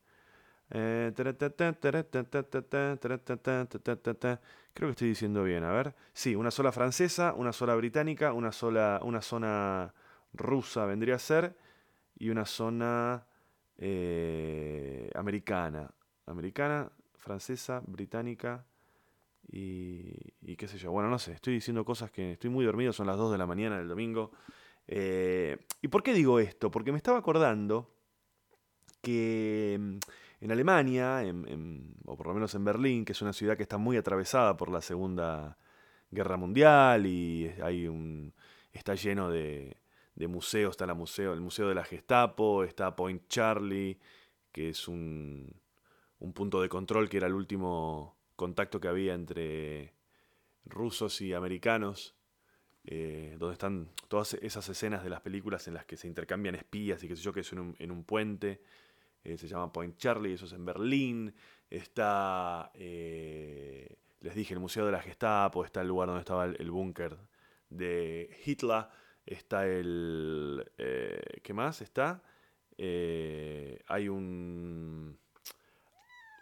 Creo 0.70 1.12
que 4.90 4.92
estoy 4.92 5.08
diciendo 5.08 5.44
bien, 5.44 5.64
a 5.64 5.72
ver. 5.72 5.96
Sí, 6.14 6.36
una 6.36 6.52
sola 6.52 6.72
francesa, 6.74 7.34
una 7.34 7.54
sola 7.54 7.74
británica, 7.76 8.34
una 8.34 8.52
sola, 8.52 9.00
una 9.04 9.22
zona 9.22 9.94
rusa 10.34 10.86
vendría 10.86 11.16
a 11.16 11.20
ser 11.20 11.56
y 12.20 12.30
una 12.30 12.46
zona 12.46 13.26
eh, 13.78 15.10
americana. 15.16 15.90
Americana, 16.26 16.92
francesa, 17.16 17.82
británica 17.86 18.66
y, 19.50 20.56
qué 20.58 20.68
sé 20.68 20.78
yo. 20.78 20.92
Bueno, 20.92 21.10
no 21.10 21.20
sé, 21.20 21.34
estoy 21.34 21.54
diciendo 21.54 21.86
cosas 21.86 22.12
que 22.12 22.34
estoy 22.34 22.50
muy 22.50 22.66
dormido, 22.66 22.94
son 22.94 23.08
las 23.08 23.18
2 23.18 23.32
de 23.32 23.38
la 23.38 23.46
mañana 23.46 23.78
del 23.78 23.88
domingo. 23.88 24.32
Eh, 24.88 25.58
¿Y 25.82 25.88
por 25.88 26.04
qué 26.04 26.14
digo 26.14 26.40
esto? 26.40 26.72
Porque 26.72 26.92
me 26.92 26.98
estaba 26.98 27.18
acordando 27.18 27.94
que 29.02 29.78
mm, 29.80 29.98
en 30.42 30.52
Alemania, 30.52 31.24
o 32.06 32.18
por 32.18 32.28
lo 32.28 32.34
menos 32.34 32.54
en 32.56 32.64
Berlín, 32.64 33.06
que 33.06 33.14
es 33.14 33.22
una 33.22 33.34
ciudad 33.34 33.58
que 33.58 33.64
está 33.64 33.78
muy 33.78 33.98
atravesada 33.98 34.58
por 34.58 34.70
la 34.70 34.82
Segunda 34.82 35.58
Guerra 36.12 36.38
Mundial 36.38 37.06
y 37.06 37.52
hay 37.62 37.88
un, 37.88 38.34
está 38.72 38.96
lleno 38.96 39.30
de, 39.30 39.78
museos, 40.28 40.72
está 40.72 40.94
museo, 40.94 41.34
el 41.34 41.42
Museo 41.42 41.70
de 41.70 41.76
la 41.76 41.84
Gestapo, 41.84 42.64
está 42.64 42.96
Point 42.96 43.28
Charlie, 43.28 44.00
que 44.52 44.70
es 44.70 44.88
un, 44.88 45.54
un 46.20 46.34
punto 46.34 46.62
de 46.62 46.70
control 46.70 47.10
que 47.10 47.18
era 47.18 47.28
el 47.28 47.34
último 47.34 48.17
contacto 48.38 48.80
que 48.80 48.88
había 48.88 49.14
entre 49.16 49.94
rusos 50.64 51.20
y 51.22 51.34
americanos, 51.34 52.16
eh, 52.86 53.36
donde 53.38 53.54
están 53.54 53.90
todas 54.08 54.36
esas 54.36 54.70
escenas 54.70 55.04
de 55.04 55.10
las 55.10 55.22
películas 55.22 55.68
en 55.68 55.74
las 55.74 55.86
que 55.86 55.98
se 55.98 56.08
intercambian 56.08 56.56
espías 56.56 57.04
y 57.04 57.08
qué 57.10 57.16
sé 57.18 57.24
yo, 57.24 57.34
que 57.34 57.42
es 57.42 57.52
en 57.52 57.92
un 57.92 58.04
puente. 58.06 58.62
Eh, 59.24 59.38
se 59.38 59.48
llama 59.48 59.74
Point 59.74 59.98
Charlie, 59.98 60.34
eso 60.34 60.46
es 60.46 60.54
en 60.54 60.64
Berlín, 60.64 61.34
está, 61.70 62.72
eh, 62.76 63.98
les 64.22 64.36
dije, 64.36 64.54
el 64.54 64.62
Museo 64.62 64.86
de 64.86 64.92
la 64.94 65.02
Gestapo, 65.02 65.66
está 65.66 65.82
el 65.82 65.88
lugar 65.90 66.08
donde 66.08 66.22
estaba 66.22 66.46
el, 66.46 66.72
búnker 66.72 67.18
de 67.70 68.30
Hitler, 68.46 68.86
está 69.26 69.68
el... 69.68 70.64
¿Qué 70.78 71.54
más 71.54 71.82
está? 71.82 72.24
hay 72.78 74.08
un... 74.08 75.18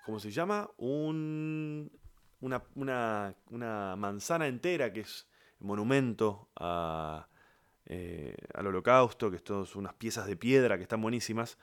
¿Cómo 0.05 0.19
se 0.19 0.29
llama? 0.29 0.69
Un, 0.77 1.91
una, 2.39 3.33
manzana 3.97 4.45
entera 4.45 4.93
que 4.93 4.99
es 4.99 5.27
monumento 5.59 6.49
a, 6.55 7.27
al 8.53 8.67
holocausto, 8.67 9.31
que 9.31 9.39
son 9.43 9.65
unas 9.75 9.95
piezas 9.95 10.27
de 10.27 10.35
piedra 10.35 10.77
que 10.77 10.83
están 10.83 11.01
buenísimas. 11.01 11.57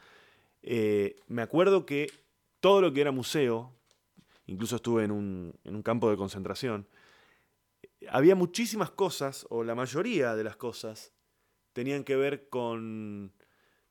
Eh, 0.61 1.21
me 1.29 1.43
acuerdo 1.43 1.87
que 1.87 2.11
todo 2.59 2.81
lo 2.81 2.93
que 2.93 3.03
era 3.03 3.13
museo, 3.13 3.73
incluso 4.47 4.77
estuve 4.77 5.05
en 5.05 5.13
un, 5.13 5.83
campo 5.85 6.11
de 6.11 6.17
concentración, 6.17 6.89
había 8.09 8.35
muchísimas 8.35 8.91
cosas, 8.91 9.47
o 9.51 9.63
la 9.63 9.77
mayoría 9.77 10.35
de 10.35 10.43
las 10.43 10.57
cosas, 10.57 11.13
tenían 11.73 12.03
que 12.03 12.17
ver 12.17 12.49
con 12.49 13.33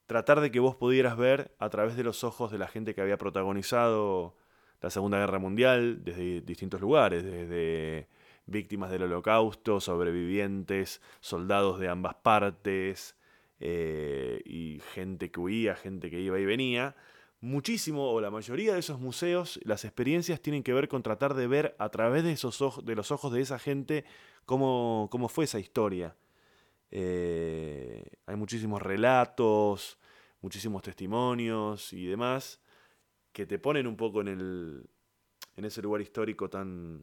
tratar 0.04 0.40
de 0.42 0.50
que 0.50 0.60
vos 0.60 0.76
pudieras 0.76 1.16
ver 1.16 1.54
a 1.58 1.70
través 1.70 1.96
de 1.96 2.04
los 2.04 2.22
ojos 2.22 2.50
de 2.52 2.58
la 2.58 2.68
gente 2.68 2.94
que 2.94 3.00
había 3.00 3.16
protagonizado 3.16 4.36
la 4.82 4.90
Segunda 4.90 5.18
Guerra 5.18 5.38
Mundial 5.38 6.04
desde 6.04 6.40
distintos 6.40 6.80
lugares, 6.80 7.24
desde 7.24 8.08
víctimas 8.46 8.90
del 8.90 9.04
holocausto, 9.04 9.80
sobrevivientes, 9.80 11.00
soldados 11.20 11.78
de 11.78 11.88
ambas 11.88 12.16
partes, 12.16 13.16
eh, 13.60 14.42
y 14.44 14.80
gente 14.92 15.30
que 15.30 15.38
huía, 15.38 15.76
gente 15.76 16.10
que 16.10 16.20
iba 16.20 16.38
y 16.38 16.44
venía. 16.44 16.96
Muchísimo 17.40 18.10
o 18.10 18.20
la 18.20 18.30
mayoría 18.32 18.74
de 18.74 18.80
esos 18.80 18.98
museos, 18.98 19.60
las 19.62 19.84
experiencias 19.84 20.40
tienen 20.40 20.64
que 20.64 20.72
ver 20.72 20.88
con 20.88 21.04
tratar 21.04 21.34
de 21.34 21.46
ver 21.46 21.76
a 21.78 21.88
través 21.88 22.24
de, 22.24 22.32
esos 22.32 22.84
de 22.84 22.96
los 22.96 23.12
ojos 23.12 23.32
de 23.32 23.40
esa 23.40 23.60
gente 23.60 24.04
cómo, 24.46 25.08
cómo 25.12 25.28
fue 25.28 25.44
esa 25.44 25.60
historia. 25.60 26.16
Eh, 26.90 28.04
hay 28.26 28.36
muchísimos 28.36 28.82
relatos, 28.82 29.98
muchísimos 30.40 30.82
testimonios 30.82 31.92
y 31.92 32.06
demás 32.06 32.61
que 33.32 33.46
te 33.46 33.58
ponen 33.58 33.86
un 33.86 33.96
poco 33.96 34.20
en, 34.20 34.28
el, 34.28 34.86
en 35.56 35.64
ese 35.64 35.82
lugar 35.82 36.00
histórico 36.00 36.48
tan 36.48 37.02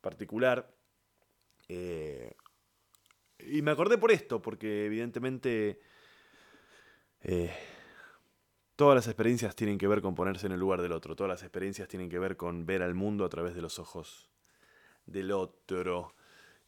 particular. 0.00 0.74
Eh, 1.68 2.32
y 3.38 3.62
me 3.62 3.70
acordé 3.70 3.98
por 3.98 4.10
esto, 4.10 4.40
porque 4.42 4.86
evidentemente 4.86 5.80
eh, 7.22 7.52
todas 8.76 8.94
las 8.96 9.06
experiencias 9.06 9.54
tienen 9.54 9.78
que 9.78 9.88
ver 9.88 10.00
con 10.00 10.14
ponerse 10.14 10.46
en 10.46 10.52
el 10.52 10.60
lugar 10.60 10.82
del 10.82 10.92
otro, 10.92 11.14
todas 11.14 11.30
las 11.30 11.42
experiencias 11.42 11.88
tienen 11.88 12.08
que 12.08 12.18
ver 12.18 12.36
con 12.36 12.66
ver 12.66 12.82
al 12.82 12.94
mundo 12.94 13.24
a 13.24 13.28
través 13.28 13.54
de 13.54 13.62
los 13.62 13.78
ojos 13.78 14.30
del 15.06 15.32
otro. 15.32 16.14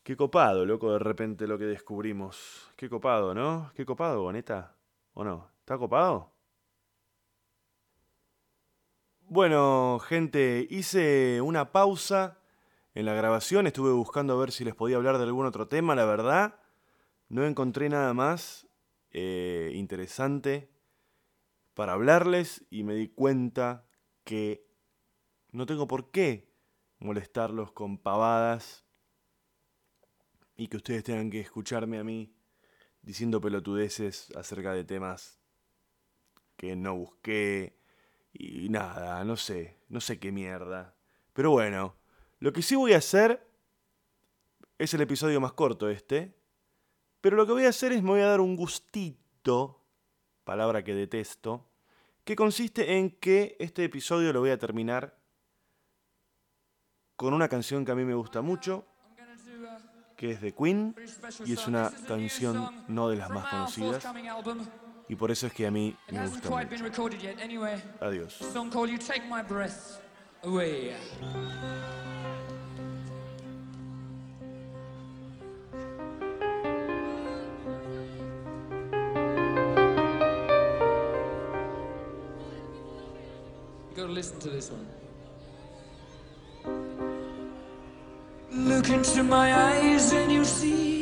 Qué 0.03 0.17
copado, 0.17 0.67
loco, 0.67 0.93
de 0.93 0.99
repente 0.99 1.47
lo 1.47 1.59
que 1.59 1.65
descubrimos. 1.65 2.71
Qué 2.77 2.89
copado, 2.89 3.35
¿no? 3.35 3.71
Qué 3.75 3.85
copado, 3.87 4.23
boneta. 4.23 4.77
¿O 5.15 5.23
no? 5.25 5.49
¿Está 5.61 5.79
copado? 5.79 6.32
Bueno, 9.35 9.99
gente, 9.99 10.67
hice 10.69 11.41
una 11.41 11.73
pausa 11.73 12.39
en 12.95 13.07
la 13.07 13.15
grabación, 13.15 13.67
estuve 13.67 13.91
buscando 13.91 14.35
a 14.35 14.37
ver 14.37 14.53
si 14.53 14.63
les 14.63 14.75
podía 14.75 14.97
hablar 14.97 15.17
de 15.17 15.25
algún 15.25 15.47
otro 15.47 15.69
tema, 15.69 15.95
la 15.95 16.05
verdad. 16.05 16.61
No 17.31 17.43
encontré 17.47 17.89
nada 17.89 18.13
más 18.13 18.69
eh, 19.11 19.73
interesante 19.75 20.69
para 21.73 21.95
hablarles 21.95 22.67
y 22.69 22.83
me 22.83 22.95
di 22.95 23.09
cuenta 23.09 23.87
que 24.23 24.67
no 25.51 25.65
tengo 25.65 25.89
por 25.89 26.11
qué 26.11 26.53
molestarlos 26.99 27.73
con 27.73 27.97
pavadas 27.97 28.85
y 30.57 30.69
que 30.69 30.77
ustedes 30.77 31.05
tengan 31.05 31.31
que 31.31 31.41
escucharme 31.41 31.99
a 31.99 32.05
mí 32.05 32.37
diciendo 33.01 33.41
pelotudeces 33.41 34.31
acerca 34.37 34.75
de 34.75 34.85
temas 34.85 35.41
que 36.59 36.77
no 36.77 36.95
busqué 36.97 37.82
y 38.33 38.69
nada, 38.69 39.25
no 39.25 39.37
sé, 39.37 39.79
no 39.89 40.01
sé 40.01 40.19
qué 40.19 40.33
mierda. 40.33 40.95
Pero 41.33 41.51
bueno, 41.51 41.97
lo 42.39 42.53
que 42.53 42.63
sí 42.63 42.75
voy 42.75 42.93
a 42.95 42.99
hacer 42.99 43.47
es 44.79 44.95
el 44.95 45.01
episodio 45.01 45.41
más 45.41 45.53
corto 45.53 45.89
este, 45.89 46.35
pero 47.21 47.37
lo 47.37 47.47
que 47.47 47.53
voy 47.53 47.67
a 47.67 47.69
hacer 47.69 47.93
es 47.93 48.03
me 48.03 48.11
voy 48.11 48.21
a 48.21 48.27
dar 48.27 48.41
un 48.41 48.57
gustito, 48.57 49.85
palabra 50.45 50.83
que 50.83 50.95
detesto, 50.95 51.69
que 52.25 52.37
consiste 52.37 52.99
en 52.99 53.11
que 53.11 53.57
este 53.59 53.85
episodio 53.85 54.33
lo 54.33 54.41
voy 54.41 54.51
a 54.51 54.59
terminar 54.59 55.19
con 57.17 57.35
una 57.35 57.49
canción 57.49 57.85
que 57.85 57.93
a 57.93 57.95
mí 57.95 58.05
me 58.05 58.15
gusta 58.15 58.43
mucho, 58.43 58.87
que 60.17 60.33
es 60.33 60.41
de 60.41 60.53
Queen 60.53 60.95
y 61.45 61.53
es 61.53 61.67
una 61.67 61.91
canción 62.07 62.85
no 62.89 63.09
de 63.09 63.17
las 63.17 63.31
más 63.31 63.49
conocidas 63.49 64.05
y 65.13 65.15
por 65.15 65.31
eso 65.31 65.47
es 65.47 65.53
que 65.53 65.67
a 65.67 65.71
mí 65.71 65.95
me 66.11 66.21
gusta 66.27 66.49
mucho. 66.49 66.69
Adiós. 68.01 68.41
You 83.91 83.97
gotta 83.97 84.13
listen 84.13 84.39
to 84.41 84.49
this 84.49 84.71
one. 84.71 84.87
Look 88.51 88.89
into 88.89 89.23
my 89.23 89.53
eyes 89.53 90.15
and 90.15 90.33
you 90.33 90.47
see 90.47 91.02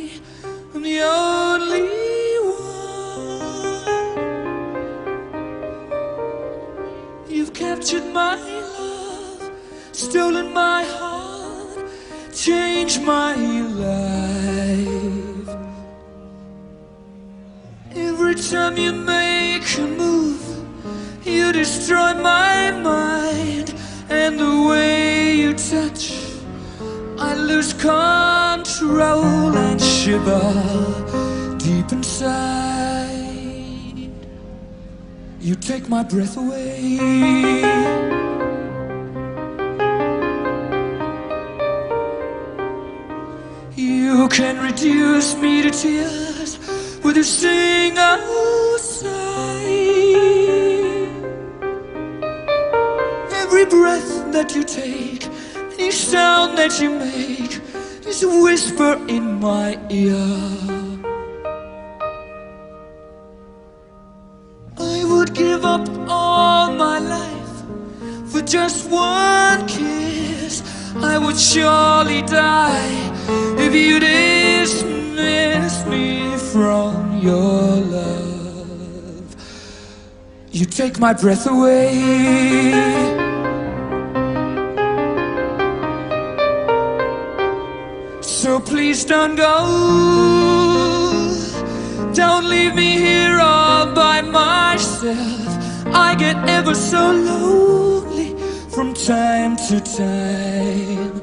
captured 7.91 8.13
my 8.13 8.37
love, 8.37 9.51
stolen 9.91 10.53
my 10.53 10.85
heart, 10.85 11.85
changed 12.33 13.03
my 13.03 13.35
life. 13.35 15.49
Every 17.97 18.37
time 18.37 18.77
you 18.77 18.93
make 18.93 19.65
a 19.79 19.89
move, 19.89 20.41
you 21.27 21.53
destroy 21.53 22.15
my 22.15 22.71
mind, 22.71 23.75
and 24.09 24.39
the 24.39 24.69
way 24.69 25.35
you 25.35 25.55
touch. 25.55 26.13
I 27.19 27.35
lose 27.35 27.73
control 27.73 29.57
and 29.57 29.81
shiver 29.81 31.59
deep 31.59 31.91
inside. 31.91 32.70
You 35.43 35.55
take 35.55 35.89
my 35.89 36.03
breath 36.03 36.37
away. 36.37 36.99
You 43.75 44.29
can 44.29 44.61
reduce 44.63 45.35
me 45.37 45.63
to 45.63 45.71
tears 45.71 46.59
with 47.03 47.17
a 47.17 47.25
single 47.25 48.79
sigh. 48.79 49.09
Every 53.33 53.65
breath 53.65 54.33
that 54.33 54.53
you 54.55 54.63
take, 54.63 55.27
any 55.79 55.91
sound 55.91 56.59
that 56.59 56.79
you 56.83 56.91
make, 56.91 57.61
is 58.07 58.23
a 58.23 58.29
whisper 58.43 59.01
in 59.09 59.41
my 59.41 59.79
ear. 59.89 60.70
Surely 71.53 72.23
die 72.23 73.11
if 73.59 73.75
you 73.75 73.99
dismiss 73.99 75.85
me 75.87 76.37
from 76.53 77.19
your 77.19 77.77
love. 77.97 79.35
You 80.53 80.65
take 80.67 81.01
my 81.01 81.13
breath 81.13 81.49
away. 81.49 81.91
So 88.21 88.61
please 88.61 89.05
don't 89.05 89.35
go. 89.35 89.57
Don't 92.15 92.49
leave 92.49 92.77
me 92.77 92.93
here 93.07 93.41
all 93.41 93.93
by 93.93 94.21
myself. 94.23 95.49
I 96.07 96.15
get 96.15 96.37
ever 96.49 96.75
so 96.75 97.11
lonely 97.11 98.37
from 98.69 98.95
time 98.95 99.57
to 99.69 99.81
time. 99.81 101.20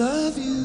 Love 0.00 0.38
you. 0.38 0.59